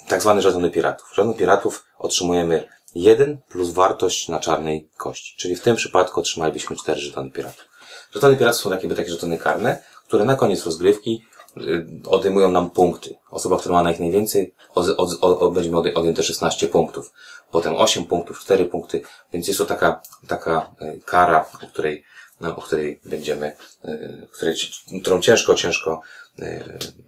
tak 0.08 0.23
zwane 0.23 0.42
żetony 0.42 0.70
piratów. 0.70 1.08
Żetony 1.14 1.34
piratów 1.34 1.84
otrzymujemy 1.99 2.68
1 2.94 3.38
plus 3.49 3.70
wartość 3.70 4.28
na 4.28 4.40
czarnej 4.40 4.88
kości. 4.96 5.34
Czyli 5.37 5.56
w 5.56 5.62
tym 5.62 5.76
przypadku 5.76 6.20
otrzymalibyśmy 6.20 6.76
4 6.76 7.00
żetony 7.00 7.30
piratów. 7.30 7.74
Żetony 8.14 8.37
piratów 8.37 8.61
są 8.61 8.71
takie, 8.71 8.88
takie 8.88 9.11
żetony 9.11 9.38
karne, 9.38 9.83
które 10.06 10.25
na 10.25 10.37
koniec 10.37 10.64
rozgrywki 10.64 11.25
y, 11.56 11.87
odejmują 12.06 12.50
nam 12.50 12.71
punkty. 12.71 13.16
Osoba, 13.30 13.59
która 13.59 13.75
ma 13.75 13.83
na 13.83 13.90
nich 13.90 14.00
najwięcej, 14.00 14.54
od, 14.75 14.88
od, 14.88 15.18
od, 15.21 15.54
będzie 15.54 15.71
miał 15.71 15.80
odjęte 15.94 16.23
16 16.23 16.68
punktów. 16.68 17.12
Potem 17.50 17.76
8 17.76 18.04
punktów, 18.04 18.40
4 18.40 18.64
punkty, 18.64 19.02
więc 19.33 19.49
jest 19.49 19.59
to 19.59 19.66
taka, 19.66 20.00
taka 20.28 20.71
y, 20.83 21.00
kara, 21.04 21.47
o 21.62 21.66
której, 21.66 22.04
no, 22.40 22.56
o 22.56 22.62
której 22.62 23.00
będziemy, 23.04 23.56
y, 23.84 24.28
której, 24.32 24.56
którą 25.02 25.21
ciężko, 25.21 25.54
ciężko 25.54 26.02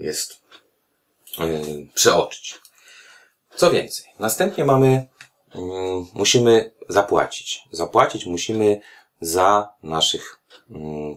jest 0.01 0.41
przeoczyć. 1.95 2.61
Co 3.57 3.71
więcej, 3.71 4.07
następnie 4.19 4.65
mamy, 4.65 5.07
mm, 5.55 6.07
musimy 6.15 6.73
zapłacić. 6.89 7.63
Zapłacić 7.71 8.27
musimy 8.27 8.81
za 9.21 9.69
naszych 9.83 10.39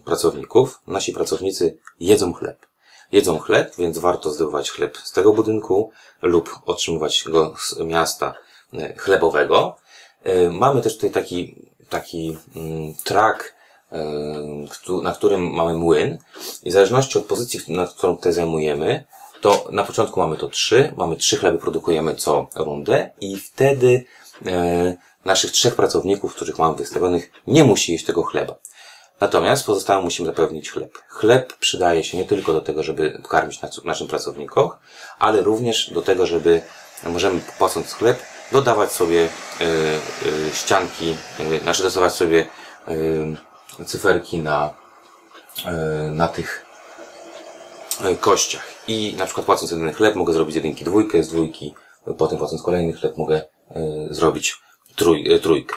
pracowników. 0.05 0.81
Nasi 0.87 1.13
pracownicy 1.13 1.77
jedzą 1.99 2.33
chleb. 2.33 2.67
Jedzą 3.11 3.39
chleb, 3.39 3.75
więc 3.77 3.97
warto 3.97 4.31
zdobywać 4.31 4.71
chleb 4.71 4.97
z 4.97 5.11
tego 5.11 5.33
budynku 5.33 5.91
lub 6.21 6.59
otrzymywać 6.65 7.23
go 7.27 7.55
z 7.59 7.79
miasta 7.79 8.33
e, 8.73 8.95
chlebowego. 8.97 9.75
E, 10.23 10.49
Mamy 10.49 10.81
też 10.81 10.95
tutaj 10.95 11.11
taki, 11.11 11.55
taki 11.89 12.37
mm, 12.55 12.93
track, 13.03 13.55
e, 13.91 14.05
na 15.03 15.13
którym 15.13 15.49
mamy 15.49 15.73
młyn 15.73 16.17
i 16.63 16.69
w 16.69 16.73
zależności 16.73 17.17
od 17.17 17.25
pozycji, 17.25 17.59
nad 17.67 17.93
którą 17.93 18.15
tutaj 18.15 18.33
zajmujemy, 18.33 19.03
to 19.41 19.67
na 19.71 19.83
początku 19.83 20.19
mamy 20.19 20.37
to 20.37 20.47
trzy, 20.47 20.93
mamy 20.97 21.15
trzy 21.15 21.37
chleby 21.37 21.57
produkujemy 21.57 22.15
co 22.15 22.47
rundę 22.55 23.09
i 23.21 23.37
wtedy 23.37 24.05
naszych 25.25 25.51
trzech 25.51 25.75
pracowników, 25.75 26.35
których 26.35 26.59
mamy 26.59 26.75
wystawionych, 26.75 27.31
nie 27.47 27.63
musi 27.63 27.91
jeść 27.91 28.05
tego 28.05 28.23
chleba. 28.23 28.55
Natomiast 29.19 29.65
pozostałym 29.65 30.03
musimy 30.03 30.25
zapewnić 30.29 30.71
chleb. 30.71 30.97
Chleb 31.07 31.53
przydaje 31.57 32.03
się 32.03 32.17
nie 32.17 32.25
tylko 32.25 32.53
do 32.53 32.61
tego, 32.61 32.83
żeby 32.83 33.21
karmić 33.29 33.61
nas- 33.61 33.83
naszym 33.85 34.07
pracownikom, 34.07 34.69
ale 35.19 35.41
również 35.41 35.89
do 35.93 36.01
tego, 36.01 36.25
żeby 36.27 36.61
możemy 37.03 37.41
płacąc 37.57 37.93
chleb 37.93 38.19
dodawać 38.51 38.91
sobie 38.91 39.23
e, 39.61 39.63
e, 39.65 40.51
ścianki, 40.53 41.15
e, 41.39 41.59
znaczy 41.59 41.83
dodawać 41.83 42.13
sobie 42.13 42.45
e, 43.79 43.85
cyferki 43.85 44.37
na, 44.37 44.73
e, 45.65 45.71
na 46.11 46.27
tych 46.27 46.65
kościach. 48.19 48.67
I 48.87 49.15
na 49.17 49.25
przykład 49.25 49.45
płacąc 49.45 49.71
jeden 49.71 49.93
chleb 49.93 50.15
mogę 50.15 50.33
zrobić 50.33 50.55
jedynki 50.55 50.85
dwójkę, 50.85 51.23
z 51.23 51.29
dwójki, 51.29 51.73
potem 52.17 52.37
płacąc 52.37 52.61
kolejny 52.63 52.93
chleb 52.93 53.17
mogę 53.17 53.35
e, 53.35 53.43
zrobić 54.09 54.57
trój, 54.95 55.33
e, 55.33 55.39
trójkę. 55.39 55.75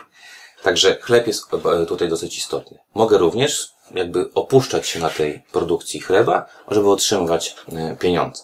Także 0.62 0.98
chleb 1.00 1.26
jest 1.26 1.54
e, 1.54 1.86
tutaj 1.86 2.08
dosyć 2.08 2.38
istotny. 2.38 2.78
Mogę 2.94 3.18
również 3.18 3.72
jakby 3.94 4.30
opuszczać 4.34 4.86
się 4.86 5.00
na 5.00 5.10
tej 5.10 5.42
produkcji 5.52 6.00
chleba, 6.00 6.46
żeby 6.68 6.90
otrzymywać 6.90 7.56
e, 7.72 7.96
pieniądze. 7.96 8.42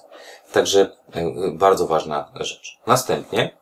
Także 0.53 0.81
e, 1.13 1.51
bardzo 1.53 1.87
ważna 1.87 2.33
rzecz. 2.35 2.79
Następnie, 2.87 3.57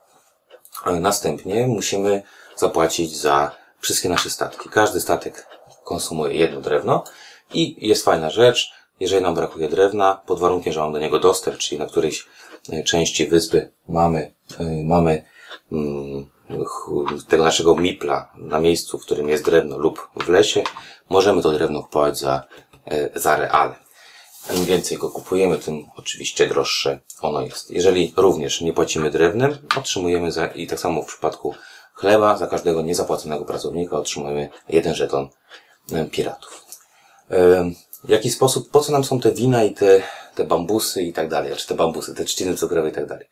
e, 0.86 0.92
następnie 0.92 1.66
musimy 1.66 2.22
zapłacić 2.56 3.16
za 3.16 3.50
wszystkie 3.80 4.08
nasze 4.08 4.30
statki. 4.30 4.68
Każdy 4.68 5.00
statek 5.00 5.46
konsumuje 5.84 6.34
jedno 6.34 6.60
drewno 6.60 7.04
i 7.54 7.88
jest 7.88 8.04
fajna 8.04 8.30
rzecz, 8.30 8.72
jeżeli 9.00 9.22
nam 9.22 9.34
brakuje 9.34 9.68
drewna, 9.68 10.20
pod 10.26 10.40
warunkiem, 10.40 10.72
że 10.72 10.80
mam 10.80 10.92
do 10.92 10.98
niego 10.98 11.18
dostęp, 11.18 11.58
czyli 11.58 11.78
na 11.78 11.86
którejś 11.86 12.26
e, 12.72 12.82
części 12.82 13.26
wyspy 13.26 13.72
mamy, 13.88 14.34
e, 14.60 14.64
mamy 14.84 15.24
tego 17.28 17.44
naszego 17.44 17.76
mipla 17.76 18.32
na 18.36 18.60
miejscu, 18.60 18.98
w 18.98 19.02
którym 19.02 19.28
jest 19.28 19.44
drewno 19.44 19.78
lub 19.78 20.08
w 20.16 20.28
lesie, 20.28 20.62
możemy 21.08 21.42
to 21.42 21.52
drewno 21.52 21.82
kupować 21.82 22.18
za, 22.18 22.42
e, 22.86 23.20
za 23.20 23.36
reale. 23.36 23.74
Im 24.56 24.64
więcej 24.64 24.98
go 24.98 25.10
kupujemy, 25.10 25.58
tym 25.58 25.84
oczywiście 25.96 26.46
droższe 26.46 27.00
ono 27.20 27.40
jest. 27.40 27.70
Jeżeli 27.70 28.12
również 28.16 28.60
nie 28.60 28.72
płacimy 28.72 29.10
drewnem, 29.10 29.58
otrzymujemy 29.78 30.32
za, 30.32 30.46
i 30.46 30.66
tak 30.66 30.80
samo 30.80 31.02
w 31.02 31.06
przypadku 31.06 31.54
chleba, 31.94 32.36
za 32.36 32.46
każdego 32.46 32.82
niezapłaconego 32.82 33.44
pracownika 33.44 33.96
otrzymujemy 33.96 34.48
jeden 34.68 34.94
żeton 34.94 35.28
e, 35.92 36.04
piratów. 36.04 36.66
W 38.06 38.08
jaki 38.08 38.30
sposób, 38.30 38.70
po 38.70 38.80
co 38.80 38.92
nam 38.92 39.04
są 39.04 39.20
te 39.20 39.32
wina 39.32 39.64
i 39.64 39.74
te, 39.74 40.02
te 40.34 40.44
bambusy 40.44 41.02
i 41.02 41.12
tak 41.12 41.28
dalej, 41.28 41.56
czy 41.56 41.66
te 41.66 41.74
bambusy, 41.74 42.14
te 42.14 42.24
trzciny 42.24 42.56
cukrowe 42.56 42.88
i 42.88 42.92
tak 42.92 43.06
dalej? 43.06 43.26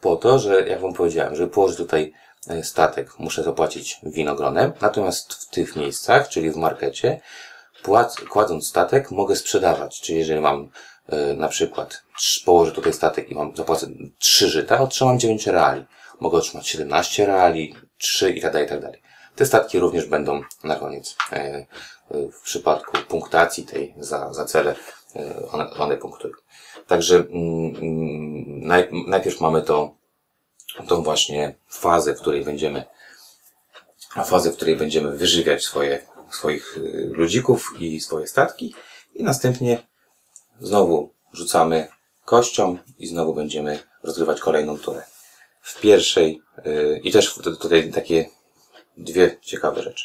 Po 0.00 0.16
to, 0.16 0.38
że, 0.38 0.68
jak 0.68 0.80
wam 0.80 0.92
powiedziałem, 0.92 1.36
żeby 1.36 1.50
położyć 1.50 1.76
tutaj 1.76 2.12
e, 2.48 2.64
statek, 2.64 3.18
muszę 3.18 3.42
zapłacić 3.42 4.00
winogronem, 4.02 4.72
natomiast 4.80 5.34
w 5.34 5.50
tych 5.50 5.76
miejscach, 5.76 6.28
czyli 6.28 6.50
w 6.50 6.56
markecie, 6.56 7.20
płac, 7.82 8.16
kładąc 8.16 8.68
statek, 8.68 9.10
mogę 9.10 9.36
sprzedawać. 9.36 10.00
Czyli 10.00 10.18
jeżeli 10.18 10.40
mam 10.40 10.70
e, 11.08 11.34
na 11.34 11.48
przykład 11.48 12.02
położę 12.44 12.72
tutaj 12.72 12.92
statek 12.92 13.30
i 13.30 13.34
mam 13.34 13.56
zapłacę 13.56 13.86
3 14.18 14.48
żyta, 14.48 14.80
otrzymam 14.80 15.18
9 15.18 15.46
reali. 15.46 15.84
Mogę 16.20 16.38
otrzymać 16.38 16.68
17 16.68 17.26
reali, 17.26 17.74
3 17.98 18.30
i 18.30 18.40
tak 18.40 18.52
dalej, 18.52 18.66
i 18.66 18.70
tak 18.70 18.80
dalej. 18.80 19.02
Te 19.36 19.46
statki 19.46 19.78
również 19.78 20.06
będą 20.06 20.42
na 20.64 20.76
koniec 20.76 21.16
e, 21.32 21.66
w 22.10 22.40
przypadku 22.42 22.98
punktacji 23.08 23.64
tej 23.64 23.94
za, 23.98 24.32
za 24.32 24.44
cele 24.44 24.74
e, 25.16 25.48
one, 25.52 25.70
one 25.70 25.96
punktują. 25.96 26.34
Także 26.86 27.16
mm, 27.16 27.76
mm, 27.76 28.66
naj, 28.66 28.88
najpierw 29.06 29.40
mamy 29.40 29.62
to, 29.62 29.94
tą 30.88 31.02
właśnie 31.02 31.54
fazę, 31.68 32.14
w 32.14 32.20
której 32.20 32.44
będziemy 32.44 32.84
fazę, 34.24 34.52
w 34.52 34.56
której 34.56 34.76
będziemy 34.76 35.16
wyżywiać 35.16 35.64
swoje, 35.64 36.06
swoich 36.30 36.76
y, 36.76 37.10
ludzików 37.12 37.72
i 37.78 38.00
swoje 38.00 38.26
statki 38.26 38.74
i 39.14 39.22
następnie 39.22 39.82
znowu 40.60 41.10
rzucamy 41.32 41.88
kością 42.24 42.78
i 42.98 43.06
znowu 43.06 43.34
będziemy 43.34 43.78
rozgrywać 44.02 44.40
kolejną 44.40 44.78
turę. 44.78 45.02
W 45.62 45.80
pierwszej, 45.80 46.42
yy, 46.64 47.00
i 47.04 47.12
też 47.12 47.34
tutaj 47.34 47.92
takie 47.92 48.28
dwie 48.96 49.36
ciekawe 49.40 49.82
rzeczy. 49.82 50.04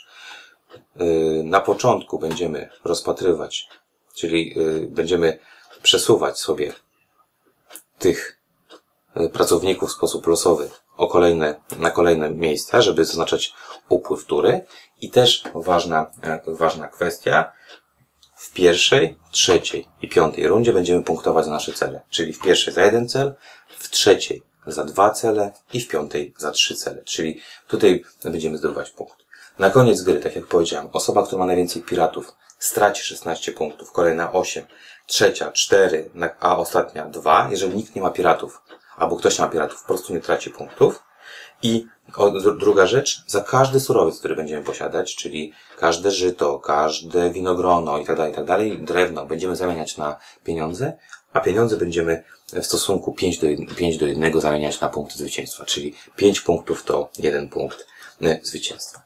Yy, 0.96 1.44
na 1.44 1.62
początku 1.62 2.20
będziemy 2.20 2.70
rozpatrywać, 2.84 3.70
czyli 4.16 4.54
yy, 4.56 4.88
będziemy 4.90 5.40
przesuwać 5.84 6.40
sobie 6.40 6.74
tych 8.00 8.40
yy, 9.16 9.30
pracowników 9.30 9.90
w 9.90 9.94
sposób 9.94 10.28
losowy 10.28 10.70
o 10.98 11.08
kolejne, 11.08 11.56
na 11.80 11.92
kolejne 11.92 12.30
miejsca, 12.30 12.82
żeby 12.82 13.06
zaznaczać 13.06 13.54
upływ 13.90 14.26
tury. 14.26 14.66
I 15.02 15.10
też 15.10 15.44
ważna, 15.56 16.12
e, 16.22 16.42
ważna 16.48 16.88
kwestia, 16.88 17.52
w 18.36 18.54
pierwszej, 18.54 19.18
trzeciej 19.32 19.88
i 20.02 20.10
piątej 20.10 20.48
rundzie 20.48 20.74
będziemy 20.74 21.04
punktować 21.04 21.48
nasze 21.48 21.74
cele. 21.74 22.02
Czyli 22.10 22.34
w 22.34 22.42
pierwszej 22.42 22.74
za 22.74 22.86
jeden 22.86 23.10
cel, 23.10 23.34
w 23.80 23.90
trzeciej 23.90 24.44
za 24.68 24.84
dwa 24.84 25.10
cele 25.10 25.52
i 25.74 25.80
w 25.82 25.88
piątej 25.88 26.34
za 26.38 26.52
trzy 26.52 26.76
cele. 26.76 27.04
Czyli 27.04 27.42
tutaj 27.68 28.04
będziemy 28.24 28.58
zdobywać 28.58 28.90
punkt. 28.90 29.25
Na 29.60 29.70
koniec 29.70 30.02
gry, 30.02 30.20
tak 30.20 30.36
jak 30.36 30.46
powiedziałem, 30.46 30.90
osoba, 30.94 31.24
która 31.24 31.40
ma 31.40 31.46
najwięcej 31.46 31.82
piratów, 31.82 32.36
straci 32.60 33.04
16 33.04 33.52
punktów, 33.52 33.92
kolejna 33.92 34.32
8, 34.32 34.66
trzecia 35.06 35.52
4, 35.52 36.10
a 36.40 36.58
ostatnia 36.58 37.06
2. 37.06 37.48
Jeżeli 37.52 37.76
nikt 37.76 37.96
nie 37.96 38.02
ma 38.02 38.10
piratów, 38.10 38.62
albo 38.98 39.16
ktoś 39.16 39.40
nie 39.40 39.46
ma 39.46 39.52
piratów, 39.52 39.82
po 39.82 39.88
prostu 39.88 40.14
nie 40.14 40.20
traci 40.20 40.50
punktów. 40.50 41.04
I 41.64 41.88
druga 42.60 42.86
rzecz, 42.86 43.24
za 43.28 43.42
każdy 43.42 43.80
surowiec, 43.80 44.20
który 44.20 44.36
będziemy 44.36 44.64
posiadać, 44.64 45.16
czyli 45.16 45.54
każde 45.78 46.12
żyto, 46.12 46.60
każde 46.60 47.30
winogrono 47.30 47.98
i 47.98 48.06
tak 48.06 48.18
dalej, 48.18 48.32
i 48.72 48.76
tak 48.76 48.86
drewno 48.86 49.26
będziemy 49.26 49.56
zamieniać 49.56 49.98
na 49.98 50.20
pieniądze, 50.44 50.98
a 51.34 51.40
pieniądze 51.40 51.78
będziemy 51.78 52.24
w 52.54 52.66
stosunku 52.66 53.14
5 53.14 53.38
do, 53.38 53.48
5 53.76 53.98
do 53.98 54.06
1 54.06 54.42
zamieniać 54.42 54.82
na 54.82 54.90
punkty 54.90 55.18
zwycięstwa, 55.18 55.66
czyli 55.66 55.96
5 56.16 56.42
punktów 56.42 56.84
to 56.84 57.10
1 57.20 57.50
punkt 57.50 57.88
y, 58.22 58.40
zwycięstwa. 58.44 59.05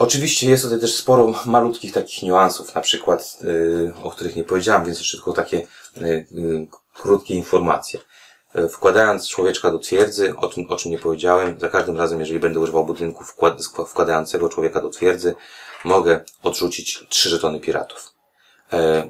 Oczywiście 0.00 0.50
jest 0.50 0.62
tutaj 0.62 0.80
też 0.80 0.94
sporo 0.94 1.34
malutkich 1.46 1.92
takich 1.92 2.22
niuansów, 2.22 2.74
na 2.74 2.80
przykład, 2.80 3.38
yy, 3.42 3.92
o 4.02 4.10
których 4.10 4.36
nie 4.36 4.44
powiedziałem, 4.44 4.84
więc 4.84 4.98
jeszcze 4.98 5.16
tylko 5.16 5.32
takie 5.32 5.66
yy, 5.96 6.26
yy, 6.30 6.66
krótkie 6.94 7.34
informacje. 7.34 8.00
Wkładając 8.70 9.28
człowieczka 9.28 9.70
do 9.70 9.78
twierdzy, 9.78 10.36
o 10.36 10.48
czym, 10.48 10.66
o 10.68 10.76
czym 10.76 10.90
nie 10.90 10.98
powiedziałem, 10.98 11.60
za 11.60 11.68
każdym 11.68 11.96
razem, 11.96 12.20
jeżeli 12.20 12.40
będę 12.40 12.60
używał 12.60 12.84
budynku 12.84 13.24
wkład, 13.24 13.62
wkładającego 13.88 14.48
człowieka 14.48 14.80
do 14.80 14.88
twierdzy, 14.90 15.34
mogę 15.84 16.24
odrzucić 16.42 17.04
trzy 17.08 17.28
żetony 17.28 17.60
piratów. 17.60 18.12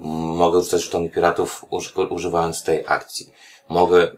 Mogę 0.00 0.58
odrzucać 0.58 0.82
żetony 0.82 1.10
piratów 1.10 1.64
używając 2.10 2.62
tej 2.62 2.84
akcji. 2.86 3.32
Mogę, 3.68 4.16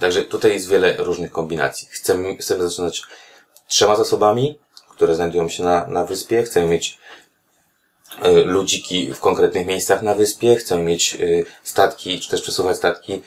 także 0.00 0.22
tutaj 0.22 0.52
jest 0.52 0.68
wiele 0.68 0.96
różnych 0.96 1.32
kombinacji. 1.32 1.88
Chcemy, 1.90 2.36
chcemy 2.36 2.68
zaczynać 2.68 3.02
trzema 3.68 3.96
zasobami, 3.96 4.58
które 4.96 5.14
znajdują 5.14 5.48
się 5.48 5.64
na, 5.64 5.86
na 5.86 6.04
wyspie. 6.04 6.42
Chcemy 6.42 6.66
mieć 6.66 6.98
e, 8.22 8.30
ludziki 8.32 9.14
w 9.14 9.20
konkretnych 9.20 9.66
miejscach 9.66 10.02
na 10.02 10.14
wyspie. 10.14 10.56
Chcemy 10.56 10.82
mieć 10.82 11.14
e, 11.14 11.18
statki, 11.62 12.20
czy 12.20 12.30
też 12.30 12.42
przesuwać 12.42 12.76
statki 12.76 13.22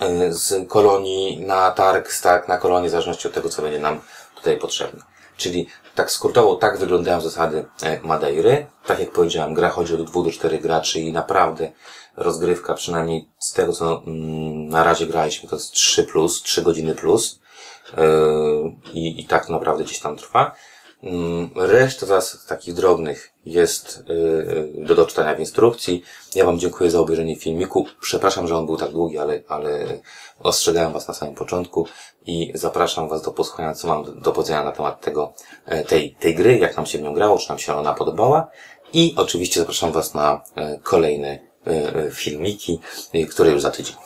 E, 0.00 0.32
z 0.32 0.68
kolonii 0.68 1.40
na 1.40 1.70
targ, 1.70 2.20
tak, 2.22 2.48
na 2.48 2.58
kolonię, 2.58 2.88
w 2.88 2.90
zależności 2.90 3.28
od 3.28 3.34
tego, 3.34 3.48
co 3.48 3.62
będzie 3.62 3.78
nam 3.78 4.00
tutaj 4.34 4.56
potrzebne. 4.58 5.02
Czyli 5.36 5.66
tak 5.94 6.10
skrótowo, 6.10 6.56
tak 6.56 6.78
wyglądają 6.78 7.20
zasady 7.20 7.64
Madeiry. 8.02 8.66
Tak 8.86 9.00
jak 9.00 9.10
powiedziałem, 9.10 9.54
gra 9.54 9.68
chodzi 9.68 9.94
od 9.94 10.10
2 10.10 10.22
do 10.22 10.30
4 10.30 10.58
graczy 10.58 11.00
i 11.00 11.12
naprawdę 11.12 11.72
rozgrywka, 12.16 12.74
przynajmniej 12.74 13.28
z 13.38 13.52
tego, 13.52 13.72
co 13.72 14.02
mm, 14.06 14.68
na 14.68 14.84
razie 14.84 15.06
graliśmy, 15.06 15.48
to 15.48 15.56
jest 15.56 15.72
3 15.72 16.04
plus, 16.04 16.42
3 16.42 16.62
godziny 16.62 16.94
plus. 16.94 17.40
E, 17.98 18.02
I, 18.92 19.20
i 19.20 19.24
tak 19.24 19.48
naprawdę 19.48 19.84
gdzieś 19.84 20.00
tam 20.00 20.16
trwa. 20.16 20.54
Mm, 21.02 21.50
reszta 21.56 22.06
zasad 22.06 22.46
takich 22.46 22.74
drobnych 22.74 23.32
jest 23.46 24.04
y, 24.10 24.12
y, 24.82 24.86
do 24.86 24.94
doczytania 24.94 25.34
w 25.34 25.40
instrukcji. 25.40 26.02
Ja 26.34 26.44
Wam 26.44 26.58
dziękuję 26.58 26.90
za 26.90 27.00
obejrzenie 27.00 27.36
filmiku. 27.36 27.86
Przepraszam, 28.00 28.48
że 28.48 28.56
on 28.56 28.66
był 28.66 28.76
tak 28.76 28.90
długi, 28.90 29.18
ale, 29.18 29.40
ale 29.48 29.86
ostrzegałem 30.40 30.92
Was 30.92 31.08
na 31.08 31.14
samym 31.14 31.34
początku 31.34 31.86
i 32.26 32.52
zapraszam 32.54 33.08
Was 33.08 33.22
do 33.22 33.30
posłuchania, 33.30 33.74
co 33.74 33.88
mam 33.88 34.20
do 34.20 34.32
powiedzenia 34.32 34.64
na 34.64 34.72
temat 34.72 35.00
tego, 35.00 35.32
e, 35.66 35.84
tej, 35.84 36.14
tej 36.14 36.34
gry, 36.34 36.58
jak 36.58 36.76
nam 36.76 36.86
się 36.86 36.98
w 36.98 37.02
nią 37.02 37.14
grało, 37.14 37.38
czy 37.38 37.48
nam 37.48 37.58
się 37.58 37.74
ona 37.74 37.94
podobała. 37.94 38.50
I 38.92 39.14
oczywiście 39.16 39.60
zapraszam 39.60 39.92
Was 39.92 40.14
na 40.14 40.40
e, 40.56 40.78
kolejne 40.82 41.38
e, 41.66 42.10
filmiki, 42.10 42.80
które 43.30 43.50
już 43.50 43.62
za 43.62 43.70
tydzień. 43.70 43.96